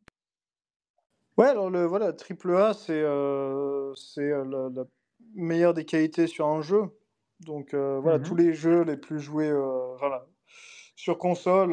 [1.39, 4.85] Ouais, alors le voilà, triple A, c'est euh, c'est euh, la,
[5.35, 6.83] meilleure des qualités sur un jeu.
[7.41, 9.51] Donc euh, voilà, tous mmh les jeux les plus joués
[9.99, 10.26] voilà,
[10.95, 11.72] sur console,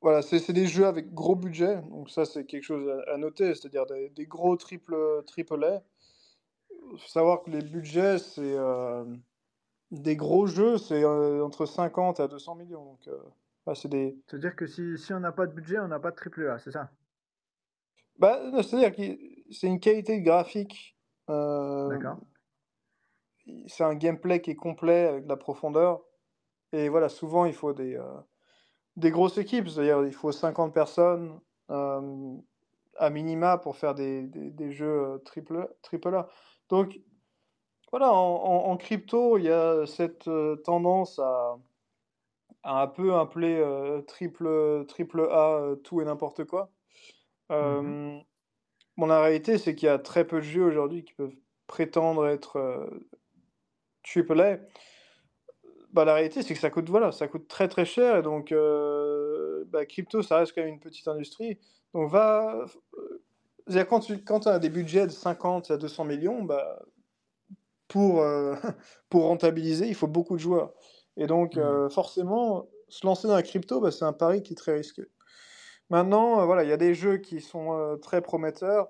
[0.00, 1.76] voilà, c'est des jeux avec gros budget.
[1.82, 5.82] Donc ça, c'est quelque chose à, noter, c'est-à-dire des, gros triple, triple A.
[6.92, 8.56] Il faut savoir que les budgets, c'est
[9.92, 12.84] des gros jeux, c'est entre 50 à 200 millions.
[12.84, 13.08] Donc,
[13.74, 14.18] c'est des...
[14.26, 16.58] C'est-à-dire que si, si on n'a pas de budget, on n'a pas de triple A,
[16.58, 16.90] c'est ça?
[18.18, 19.18] Bah, c'est-à-dire que
[19.50, 20.96] c'est une qualité graphique.
[21.30, 22.18] Euh, D'accord.
[23.66, 26.02] c'est un gameplay qui est complet avec de la profondeur.
[26.72, 28.20] Et voilà, souvent il faut des, euh,
[28.96, 31.40] des grosses équipes, c'est-à-dire il faut 50 personnes
[31.70, 32.36] euh,
[32.98, 36.28] à minima pour faire des, des, jeux triple, triple A.
[36.68, 37.00] Donc
[37.90, 40.28] voilà, en, crypto, il y a cette
[40.64, 41.56] tendance à,
[42.64, 43.62] à, un peu appeler
[44.08, 46.73] triple, triple A tout et n'importe quoi.
[47.50, 48.20] Mmh
[48.96, 51.34] la réalité, c'est qu'il y a très peu de jeux aujourd'hui qui peuvent
[51.66, 52.88] prétendre être
[54.04, 54.58] triple A,
[55.92, 58.16] bah, la réalité, c'est que ça coûte, voilà, ça coûte très très cher.
[58.16, 58.52] Et donc,
[59.68, 61.58] bah, crypto, ça reste quand même une petite industrie.
[61.94, 62.66] Donc, va.
[63.88, 66.82] quand tu quand as des budgets de 50 à 200 millions, bah,
[67.88, 68.24] pour,
[69.08, 70.72] pour rentabiliser, il faut beaucoup de joueurs.
[71.16, 71.90] Et donc, mmh.
[71.90, 75.04] forcément, se lancer dans la crypto, bah, c'est un pari qui est très risqué.
[75.90, 78.88] Maintenant, voilà, il y a des jeux qui sont très prometteurs.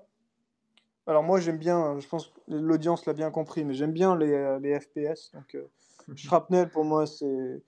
[1.07, 4.57] Alors moi j'aime bien, je pense que l'audience l'a bien compris, mais j'aime bien les,
[4.59, 5.31] les FPS.
[5.33, 5.67] Donc euh,
[6.15, 7.61] Shrapnel pour moi c'est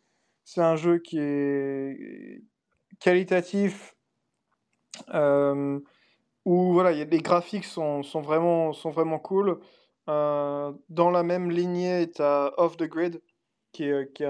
[0.44, 2.42] c'est un jeu qui est
[3.00, 3.96] qualitatif,
[5.14, 5.80] euh,
[6.46, 9.60] où voilà, y a, les graphiques sont, sont, vraiment, sont vraiment cool.
[10.08, 13.22] Euh, dans la même lignée, tu as Off the Grid,
[13.74, 14.24] qui est, qui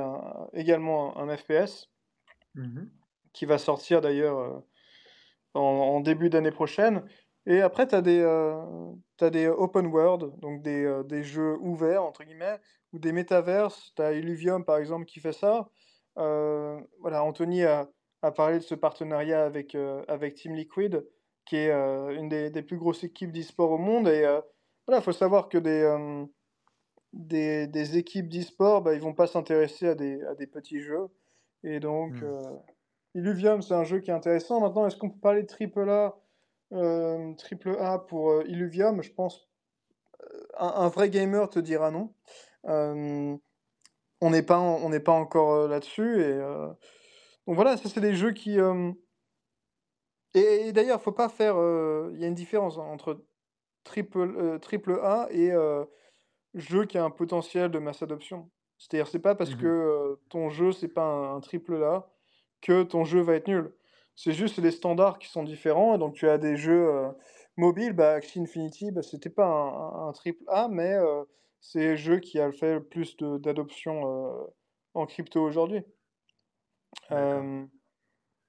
[0.53, 1.87] également un, FPS,
[2.55, 2.85] mmh
[3.33, 4.63] qui va sortir d'ailleurs
[5.57, 7.03] en, en, début d'année prochaine.
[7.45, 8.61] Et après, tu as, des, euh,
[9.21, 12.59] des open world, donc des, euh, des, jeux ouverts, entre guillemets,
[12.91, 13.93] ou des métaverses.
[13.95, 15.69] Tu as Illuvium, par exemple, qui fait ça.
[16.17, 17.87] Euh, voilà, Anthony a,
[18.21, 19.75] a, parlé de ce partenariat avec,
[20.07, 21.05] avec Team Liquid,
[21.45, 24.09] qui est une des, des, plus grosses équipes d'e-sport au monde.
[24.09, 24.23] Et
[24.85, 26.25] voilà, il faut savoir que des,
[27.13, 31.07] des, des, équipes d'e-sport, bah, ils vont pas s'intéresser à des, à des petits jeux.
[31.63, 32.59] Et donc, mmh.
[33.15, 34.59] Illuvium, c'est un jeu qui est intéressant.
[34.59, 36.17] Maintenant, est-ce qu'on peut parler de AAA
[36.73, 39.47] euh, triple A pour euh, Illuvium, je pense
[40.21, 42.13] euh, un, vrai gamer te dira non.
[42.65, 43.39] on
[44.21, 46.37] n'est pas, on n'est pas encore là-dessus et
[47.45, 48.57] donc voilà, ça c'est des jeux qui
[50.33, 51.55] et, d'ailleurs, faut pas faire.
[52.13, 53.23] Il y a une différence entre
[53.85, 55.51] triple, triple A et
[56.53, 58.49] jeu qui a un potentiel de masse adoption.
[58.77, 62.11] C'est-à-dire, c'est pas parce mmh que ton jeu c'est pas un, un, triple A
[62.67, 63.73] que ton jeu va être nul.
[64.15, 65.95] C'est juste les standards qui sont différents.
[65.95, 67.09] Et donc, tu as des jeux euh,
[67.55, 67.93] mobiles.
[67.93, 71.23] Bah, Axie Infinity, bah, c'était pas un, triple A, mais euh,
[71.61, 74.43] c'est le jeu qui a fait le plus d'adoption euh,
[74.95, 75.81] en crypto aujourd'hui.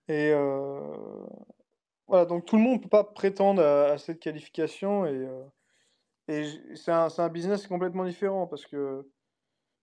[0.09, 0.33] et
[2.09, 5.07] voilà, donc tout le monde ne peut pas prétendre à, cette qualification.
[5.07, 5.29] Et,
[6.29, 6.45] et
[6.75, 9.07] c'est un, un, business complètement différent parce que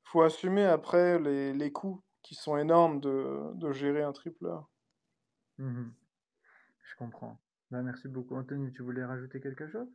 [0.03, 4.67] faut assumer après les, les coûts qui sont énormes de, de gérer un triple A.
[5.59, 5.89] Mmh
[6.87, 7.37] je comprends.
[7.71, 8.35] Bah, merci beaucoup.
[8.35, 9.87] Anthony, tu voulais rajouter quelque chose?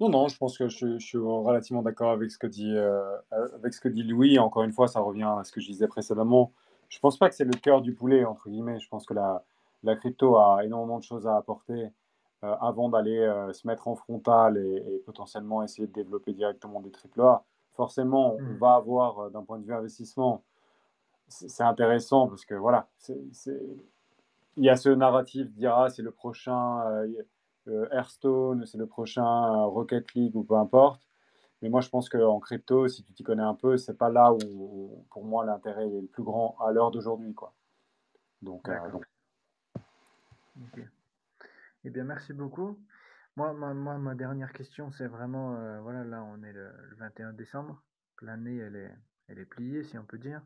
[0.00, 3.74] Non, non, je pense que je, suis relativement d'accord avec ce que dit, euh, avec
[3.74, 4.38] ce que dit Louis.
[4.38, 6.52] Encore une fois, ça revient à ce que je disais précédemment.
[6.88, 8.78] Je pense pas que c'est le cœur du poulet, entre guillemets.
[8.78, 9.44] Je pense que la,
[9.82, 11.88] la crypto a énormément de choses à apporter
[12.44, 16.92] euh, avant d'aller euh, se mettre en frontal et, potentiellement essayer de développer directement des
[16.92, 17.44] AAA.
[17.72, 18.56] Forcément, on mmh.
[18.58, 20.44] va avoir, d'un point de vue investissement,
[21.28, 22.88] c'est intéressant parce que voilà,
[24.58, 27.22] il y a ce narratif de dire ah, c'est le prochain euh,
[27.68, 31.06] euh, Hearthstone, c'est le prochain euh, Rocket League ou peu importe.
[31.62, 34.32] Mais moi, je pense qu'en crypto, si tu t'y connais un peu, c'est pas là
[34.32, 37.34] où, pour moi, l'intérêt est le plus grand à l'heure d'aujourd'hui.
[37.34, 37.52] Quoi.
[38.42, 38.68] Donc,
[41.84, 42.78] Eh bien, merci beaucoup.
[43.34, 47.32] Moi, ma, moi, ma dernière question, c'est vraiment, voilà, là, on est le, le 21
[47.32, 47.82] décembre.
[48.22, 48.94] L'année, elle est,
[49.26, 50.42] elle est pliée, si on peut dire.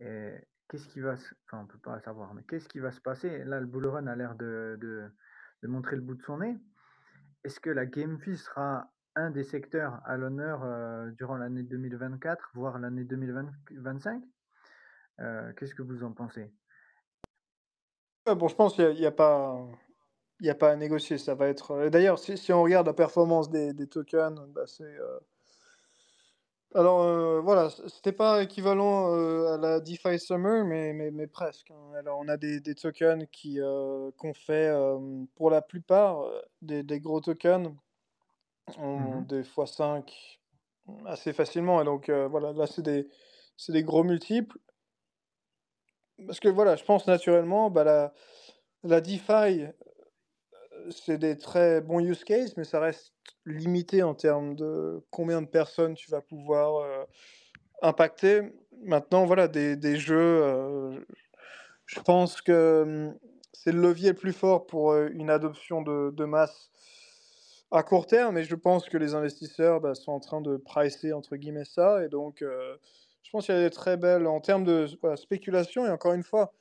[0.00, 0.34] Et
[0.68, 1.34] qu'est-ce qui va se...
[1.46, 3.44] Enfin, on peut pas savoir, mais qu'est-ce qui va se passer?
[3.44, 6.56] Là, le bull run a l'air de, de, montrer le bout de son nez.
[7.44, 12.50] Est-ce que la game fee sera un des secteurs à l'honneur euh, durant l'année 2024,
[12.54, 14.22] voire l'année 2025?
[15.20, 16.52] Euh, qu'est-ce que vous en pensez?
[18.26, 19.66] bon, je pense qu'il n'y a, pas,
[20.40, 21.18] il a pas à négocier.
[21.18, 21.88] Ça va être.
[21.90, 25.20] D'ailleurs, si, on regarde la performance des, des tokens, bah, c'est euh,
[26.74, 31.70] alors euh, voilà, c'était pas équivalent euh, à la DeFi Summer, mais, mais, mais presque.
[31.70, 31.94] Hein.
[31.96, 34.72] Alors on a des, des tokens qui euh, qu'on fait
[35.36, 36.24] pour la plupart
[36.62, 37.72] des, des gros tokens
[38.78, 40.38] ont mmh des x5
[41.06, 41.80] assez facilement.
[41.80, 43.08] Et donc voilà, là c'est des,
[43.56, 44.58] c'est des gros multiples.
[46.26, 48.12] Parce que voilà, je pense naturellement, bah, la,
[48.84, 49.66] la DeFi,
[50.90, 53.12] c'est des très bons use cases, mais ça reste
[53.46, 57.04] limité en termes de combien de personnes tu vas pouvoir euh,
[57.82, 58.42] impacter.
[58.82, 61.00] Maintenant, voilà, des, des jeux, euh,
[61.86, 63.18] je pense que hum,
[63.52, 66.70] c'est le levier le plus fort pour euh, une adoption de, de, masse
[67.70, 71.12] à court terme, et je pense que les investisseurs bah, sont en train de pricer
[71.12, 74.64] entre guillemets ça, et donc je pense qu'il y a des très belles en termes
[74.64, 76.52] de spéculation, et encore une fois,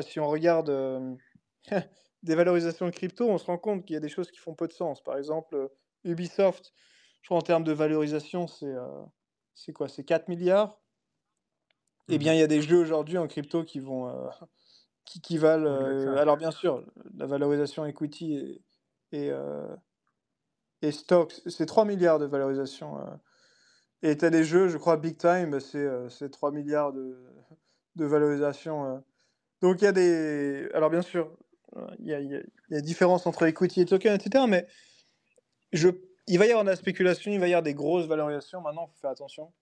[0.00, 1.18] si on regarde
[2.22, 4.54] des valorisations de crypto, on se rend compte qu'il y a des choses qui font
[4.54, 5.02] peu de sens.
[5.02, 5.68] Par exemple, euh,
[6.04, 6.72] Ubisoft,
[7.20, 9.02] je crois en termes de valorisation, c'est euh,
[9.54, 9.88] c'est quoi?
[9.88, 10.78] C'est 4 milliards?
[12.08, 14.28] Eh bien, mmh il y a des jeux aujourd'hui en crypto qui vont euh,
[15.04, 15.66] qui, qui, valent.
[16.16, 16.84] alors, bien sûr,
[17.16, 18.60] la valorisation equity
[19.12, 19.32] est,
[20.80, 21.40] et stocks.
[21.46, 22.98] C'est 3 milliards de valorisation.
[24.02, 27.16] Et tu as des jeux, je crois, Big Time, bah, c'est 3 milliards de,
[27.96, 29.02] de valorisation.
[29.60, 30.68] Donc il y a des.
[30.74, 31.30] Alors bien sûr,
[31.98, 34.44] il y a, différence entre equity et token, etc.
[34.48, 34.66] Mais
[35.72, 35.88] je,
[36.26, 38.60] il va y avoir de la spéculation, il va y avoir des grosses valorisations.
[38.60, 39.52] Maintenant, il faut faire attention.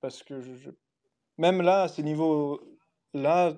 [0.00, 0.40] parce que
[1.38, 3.54] même là, à ces niveaux-là,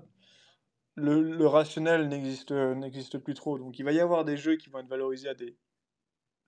[0.97, 3.59] le, rationnel n'existe plus trop.
[3.59, 5.57] Donc il va y avoir des jeux qui vont être valorisés à des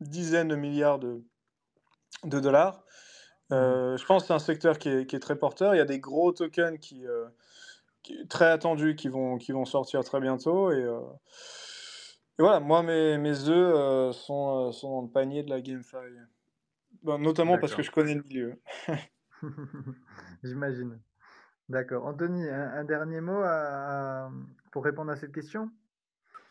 [0.01, 1.25] dizaines de milliards de,
[2.25, 2.85] de dollars.
[3.53, 5.75] Euh, je pense que c'est un secteur qui est, très porteur.
[5.75, 7.27] Il y a des gros tokens qui, euh,
[8.29, 10.71] très attendus qui vont, qui vont sortir très bientôt.
[10.71, 11.01] Et, euh,
[12.39, 15.97] voilà, moi, mes, mes œufs sont, sont dans le panier de la GameFi.
[17.03, 18.61] Ben, notamment parce que je connais le milieu.
[20.43, 20.99] J'imagine.
[21.69, 22.07] D'accord.
[22.07, 23.43] Anthony, un, dernier mot
[24.71, 25.71] pour répondre à cette question?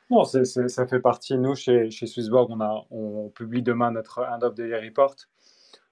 [0.09, 1.37] Non, ça fait partie.
[1.37, 5.15] Nous, chez, chez Swissborg, on, a, on publie demain notre End of Daily Report.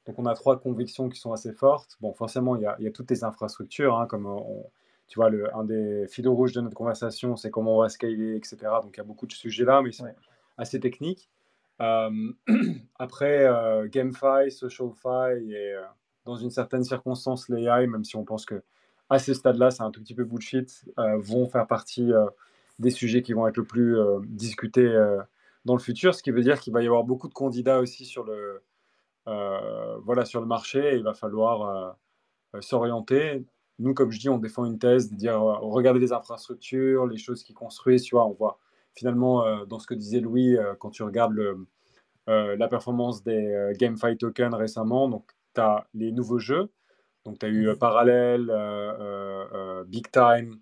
[0.05, 1.97] Donc, on a trois convictions qui sont assez fortes.
[2.01, 4.27] Bon, forcément, il y a, il y a toutes les infrastructures, hein, comme
[5.07, 8.35] tu vois, le, un des fils rouges de notre conversation, c'est comment on va scaler,
[8.35, 8.57] etc.
[8.81, 10.07] Donc, il y a beaucoup de sujets là, mais ils sont
[10.57, 11.29] assez techniques.
[11.81, 12.31] Euh,
[12.99, 15.81] après, euh, GameFi, SocialFi et euh,
[16.25, 18.63] dans une certaine circonstance, l'AI, même si on pense que
[19.09, 22.11] à ce stade-là, c'est un tout petit peu bullshit, euh, vont faire partie
[22.79, 24.89] des sujets qui vont être le plus discutés
[25.65, 28.05] dans le futur, ce qui veut dire qu'il va y avoir beaucoup de candidats aussi
[28.05, 28.63] sur le,
[29.25, 31.95] voilà, sur le marché et il va falloir
[32.61, 33.45] s'orienter.
[33.83, 37.43] Nous, comme je dis, on défend une thèse de dire regardez les infrastructures, les choses
[37.43, 38.59] qui construisent, tu vois, on voit
[38.95, 41.39] finalement dans ce que disait Louis, quand tu regardes
[42.27, 46.69] la performance des GameFi tokens récemment, donc tu as les nouveaux jeux,
[47.25, 50.59] donc, tu as eu euh, Parallel, euh, euh, Big Time,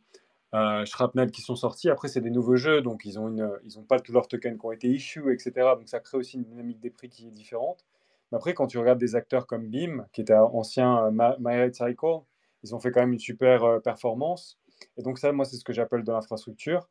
[0.85, 1.89] Shrapnel qui sont sortis.
[1.89, 4.87] Après, c'est des nouveaux jeux, donc ils n'ont pas tous leurs tokens qui ont été
[4.89, 5.51] issued, etc.
[5.77, 7.85] Donc, ça crée aussi une dynamique des prix qui est différente.
[8.31, 12.19] Mais après, quand tu regardes des acteurs comme BIM, qui était ancien My Cycle,
[12.63, 14.59] ils ont fait quand même une super performance.
[14.97, 16.89] Et donc, ça, moi, c'est ce que j'appelle de l'infrastructure.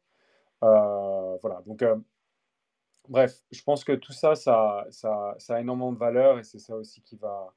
[0.60, 1.62] voilà.
[1.66, 1.82] Donc,
[3.10, 6.58] bref, je pense que tout ça ça, ça, ça, a énormément de valeur et c'est
[6.58, 7.52] ça aussi qui va,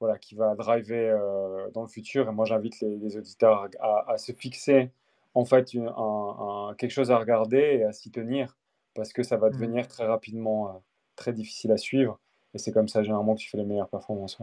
[0.00, 2.28] voilà, qui va driver euh, dans le futur.
[2.28, 4.90] Et moi, j'invite les, auditeurs à, se fixer
[5.34, 8.56] en fait un, quelque chose à regarder et à s'y tenir
[8.94, 9.52] parce que ça va mmh.
[9.52, 10.72] devenir très rapidement euh,
[11.14, 12.18] très difficile à suivre.
[12.54, 14.38] Et c'est comme ça généralement que tu fais les meilleures performances.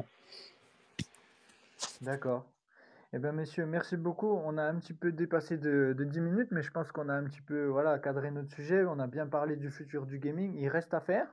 [2.01, 2.45] D'accord.
[3.15, 4.41] Eh bien, messieurs, merci beaucoup.
[4.43, 7.13] On a un petit peu dépassé de, de 10 minutes, mais je pense qu'on a
[7.13, 8.83] un petit peu voilà, cadré notre sujet.
[8.85, 10.55] On a bien parlé du futur du gaming.
[10.55, 11.27] Il reste à faire.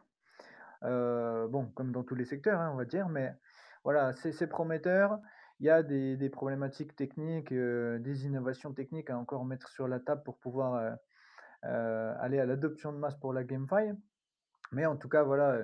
[0.83, 3.35] Euh, bon, comme dans tous les secteurs, hein, on va dire, mais
[3.83, 5.21] voilà, c'est prometteur.
[5.59, 10.01] Il y a des, problématiques techniques, euh, des innovations techniques à encore mettre sur la
[10.01, 10.99] table pour pouvoir
[11.65, 13.93] euh, aller à l'adoption de masse pour la GameFi.
[14.73, 15.59] Mais en tout cas, voilà,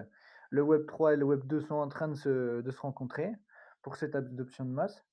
[0.49, 3.35] le Web 3 et le Web 2 sont en train de se, de se rencontrer
[3.83, 5.05] pour cette adoption de masse.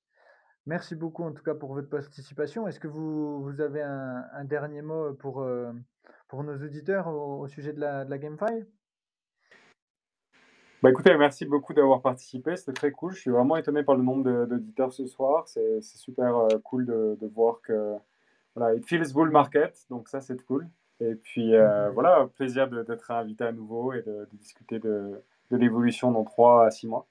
[0.66, 2.66] Merci beaucoup en tout cas pour votre participation.
[2.66, 5.46] Est-ce que vous, vous avez un, dernier mot pour,
[6.28, 8.64] pour nos auditeurs au, sujet de la, de la GameFi
[10.84, 13.14] bah écoutez, merci beaucoup d'avoir participé, c'était très cool.
[13.14, 15.48] Je suis vraiment étonné par le nombre d'auditeurs ce soir.
[15.48, 17.94] C'est super euh, cool de, de, voir que
[18.54, 20.68] voilà, it feels bull market, donc ça c'est cool.
[21.00, 21.94] Et puis euh, mhm.
[21.94, 26.70] voilà, plaisir d'être invité à nouveau et de, discuter de, de l'évolution dans 3 à
[26.70, 27.06] 6 mois.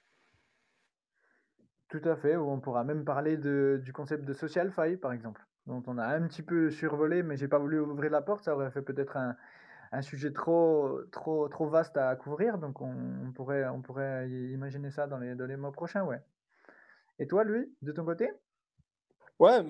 [1.94, 5.46] Tout à fait, on pourra même parler de, du concept de social fi par exemple,
[5.68, 8.56] dont on a un petit peu survolé, mais j'ai pas voulu ouvrir la porte, ça
[8.56, 9.36] aurait fait peut-être un,
[9.92, 15.06] un sujet trop, trop, trop vaste à couvrir, donc on, pourrait, on pourrait imaginer ça
[15.06, 16.20] dans les, dans les mois prochains, ouais.
[17.20, 18.32] Et toi, lui, de ton côté?
[19.38, 19.62] Ouais,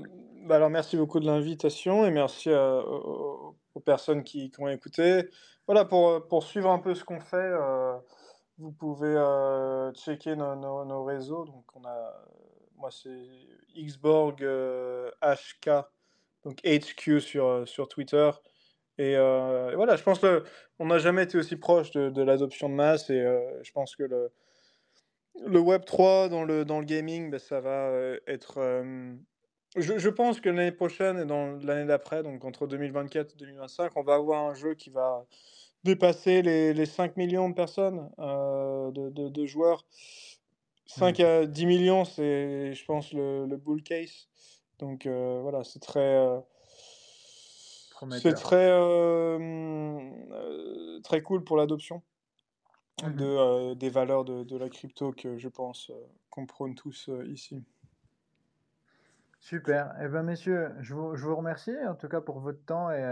[0.46, 5.28] bah alors merci beaucoup de l'invitation et merci euh, aux, personnes qui, ont écouté.
[5.68, 7.98] Voilà, pour, pour suivre un peu ce qu'on fait, euh,
[8.58, 11.46] vous pouvez euh, checker nos, réseaux.
[11.46, 12.14] Donc, on a,
[12.76, 13.30] moi, c'est
[13.76, 14.44] Xborg
[15.22, 15.70] HK,
[16.44, 18.30] donc HQ sur, sur Twitter.
[19.00, 23.10] Euh, et, voilà, je pense qu'on n'a jamais été aussi proche de, l'adoption de masse
[23.10, 24.32] et euh, je pense que le,
[25.46, 28.84] le Web 3 dans le, dans le gaming, ben, ça va euh, être.
[29.76, 33.92] je, je, pense que l'année prochaine et dans l'année d'après, donc entre 2024 et 2025,
[33.96, 35.26] on va avoir un jeu qui va
[35.84, 39.86] dépasser les, les 5 millions de personnes, de, de, joueurs.
[40.86, 41.22] 5 mmh.
[41.24, 44.28] à 10 millions, c'est, je pense, le, le bull case.
[44.80, 46.18] Donc voilà, c'est très
[48.12, 50.00] c'est très, euh,
[51.04, 52.02] très cool pour l'adoption
[53.04, 55.96] mmh de, euh, des valeurs de, de, la crypto que je pense euh,
[56.30, 57.64] qu'on prône tous ici.
[59.40, 59.94] Super.
[60.02, 63.04] Eh bien, messieurs, je vous, je vous, remercie en tout cas pour votre temps et,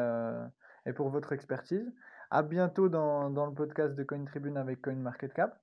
[0.85, 1.91] et pour votre expertise.
[2.31, 5.59] À bientôt dans, dans le podcast de Coin Tribune avec CoinMarketCap.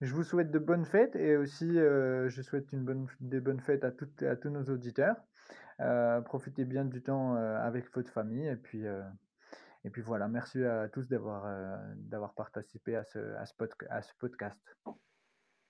[0.00, 3.84] Je vous souhaite de bonnes fêtes et aussi je souhaite une bonne, des bonnes fêtes
[3.84, 5.16] à, toutes, à tous nos auditeurs.
[6.24, 8.84] profitez bien du temps avec votre famille et puis,
[9.84, 11.46] et puis voilà, merci à tous d'avoir
[11.94, 13.54] d'avoir participé à ce, à, ce
[13.88, 14.76] à ce podcast.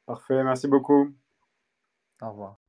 [0.06, 1.14] Parfait, merci beaucoup.
[2.22, 2.59] Au revoir.